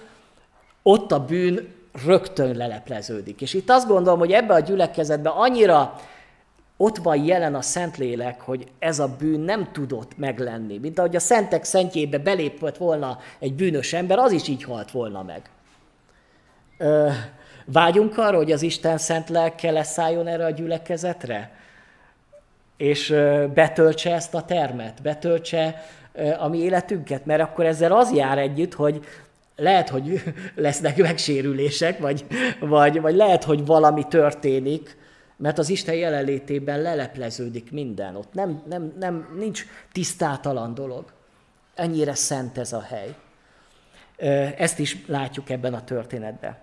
[0.83, 1.67] ott a bűn
[2.05, 3.41] rögtön lelepleződik.
[3.41, 5.95] És itt azt gondolom, hogy ebbe a gyülekezetben annyira
[6.77, 10.77] ott van jelen a Szentlélek, hogy ez a bűn nem tudott meglenni.
[10.77, 15.23] Mint ahogy a szentek szentjébe belépett volna egy bűnös ember, az is így halt volna
[15.23, 15.41] meg.
[16.77, 17.09] Ö,
[17.65, 21.51] vágyunk arra, hogy az Isten szent lelke leszálljon erre a gyülekezetre?
[22.77, 28.13] És ö, betöltse ezt a termet, betöltse ö, a mi életünket, mert akkor ezzel az
[28.13, 29.05] jár együtt, hogy
[29.55, 30.23] lehet, hogy
[30.55, 32.25] lesznek megsérülések, vagy,
[32.59, 34.97] vagy, vagy lehet, hogy valami történik,
[35.37, 38.15] mert az Isten jelenlétében lelepleződik minden.
[38.15, 41.05] Ott nem, nem, nem, nincs tisztátalan dolog.
[41.75, 43.15] Ennyire szent ez a hely.
[44.57, 46.57] Ezt is látjuk ebben a történetben.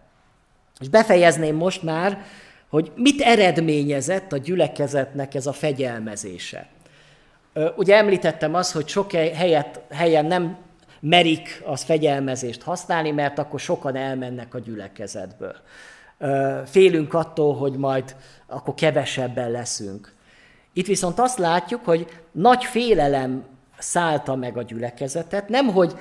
[0.80, 2.24] És befejezném most már,
[2.68, 6.68] hogy mit eredményezett a gyülekezetnek ez a fegyelmezése.
[7.76, 10.56] Ugye említettem azt, hogy sok helyet, helyen nem
[11.04, 15.54] merik az fegyelmezést használni, mert akkor sokan elmennek a gyülekezetből.
[16.64, 20.12] Félünk attól, hogy majd akkor kevesebben leszünk.
[20.72, 23.44] Itt viszont azt látjuk, hogy nagy félelem
[23.78, 25.94] szállta meg a gyülekezetet, nem hogy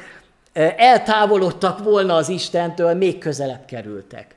[0.77, 4.35] eltávolodtak volna az Istentől, még közelebb kerültek.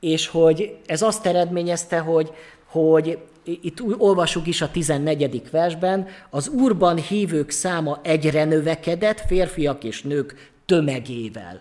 [0.00, 2.32] És hogy ez azt eredményezte, hogy,
[2.66, 5.50] hogy itt olvasjuk is a 14.
[5.50, 11.60] versben, az Úrban hívők száma egyre növekedett, férfiak és nők tömegével.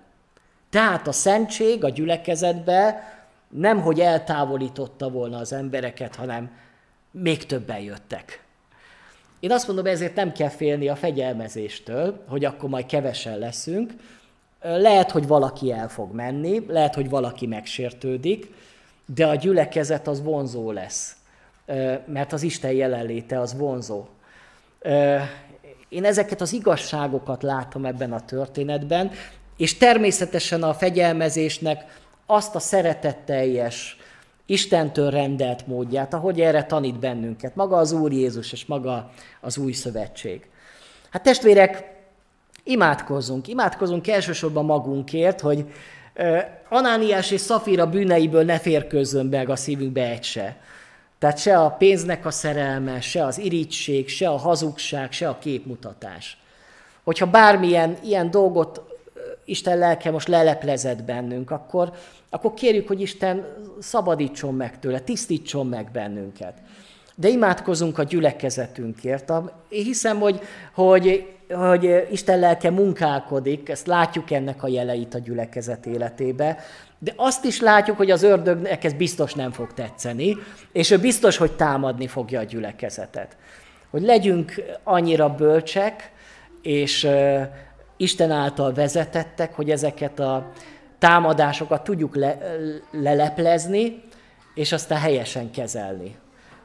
[0.70, 3.04] Tehát a szentség a gyülekezetbe
[3.50, 6.52] nem, hogy eltávolította volna az embereket, hanem
[7.12, 8.44] még többen jöttek.
[9.40, 13.94] Én azt mondom, ezért nem kell félni a fegyelmezéstől, hogy akkor majd kevesen leszünk.
[14.62, 18.54] Lehet, hogy valaki el fog menni, lehet, hogy valaki megsértődik,
[19.06, 21.16] de a gyülekezet az vonzó lesz,
[22.06, 24.06] mert az Isten jelenléte az vonzó.
[25.90, 29.12] Én ezeket az igazságokat látom ebben a történetben,
[29.58, 33.98] és természetesen a fegyelmezésnek azt a szeretetteljes,
[34.46, 39.12] Istentől rendelt módját, ahogy erre tanít bennünket, maga az Úr Jézus és maga
[39.42, 40.50] az új szövetség.
[41.10, 41.96] Hát testvérek,
[42.64, 45.66] imádkozzunk, imádkozunk elsősorban magunkért, hogy
[46.70, 50.58] Anániás és Szafira bűneiből ne férkőzzön meg a szívünkbe egy se.
[51.20, 56.38] Tehát se a pénznek a szerelme, se az irigység, se a hazugság, se a képmutatás.
[57.04, 58.90] Hogyha bármilyen ilyen dolgot
[59.46, 61.92] Isten lelke most leleplezett bennünk, akkor,
[62.30, 63.46] akkor kérjük, hogy Isten
[63.80, 66.54] szabadítson meg tőle, tisztítson meg bennünket.
[67.16, 69.32] De imádkozunk a gyülekezetünkért.
[69.70, 70.40] Én hiszem, hogy,
[70.74, 76.58] hogy, hogy Isten lelke munkálkodik, ezt látjuk ennek a jeleit a gyülekezet életébe,
[77.00, 80.38] de azt is látjuk, hogy az ördögnek ez biztos nem fog tetszeni,
[80.72, 83.38] és ő biztos, hogy támadni fogja a gyülekezetet.
[83.90, 86.12] Hogy legyünk annyira bölcsek,
[86.62, 87.08] és
[87.98, 90.52] Isten által vezetettek, hogy ezeket a
[91.00, 92.38] támadásokat tudjuk le,
[92.92, 94.04] leleplezni,
[94.54, 96.16] és aztán helyesen kezelni.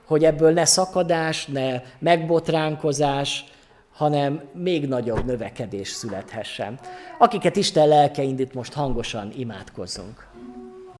[0.06, 3.44] Hogy ebből ne szakadás, ne megbotránkozás,
[3.94, 6.78] hanem még nagyobb növekedés születhessen.
[7.18, 10.26] Akiket Isten lelke indít, most hangosan imádkozzunk.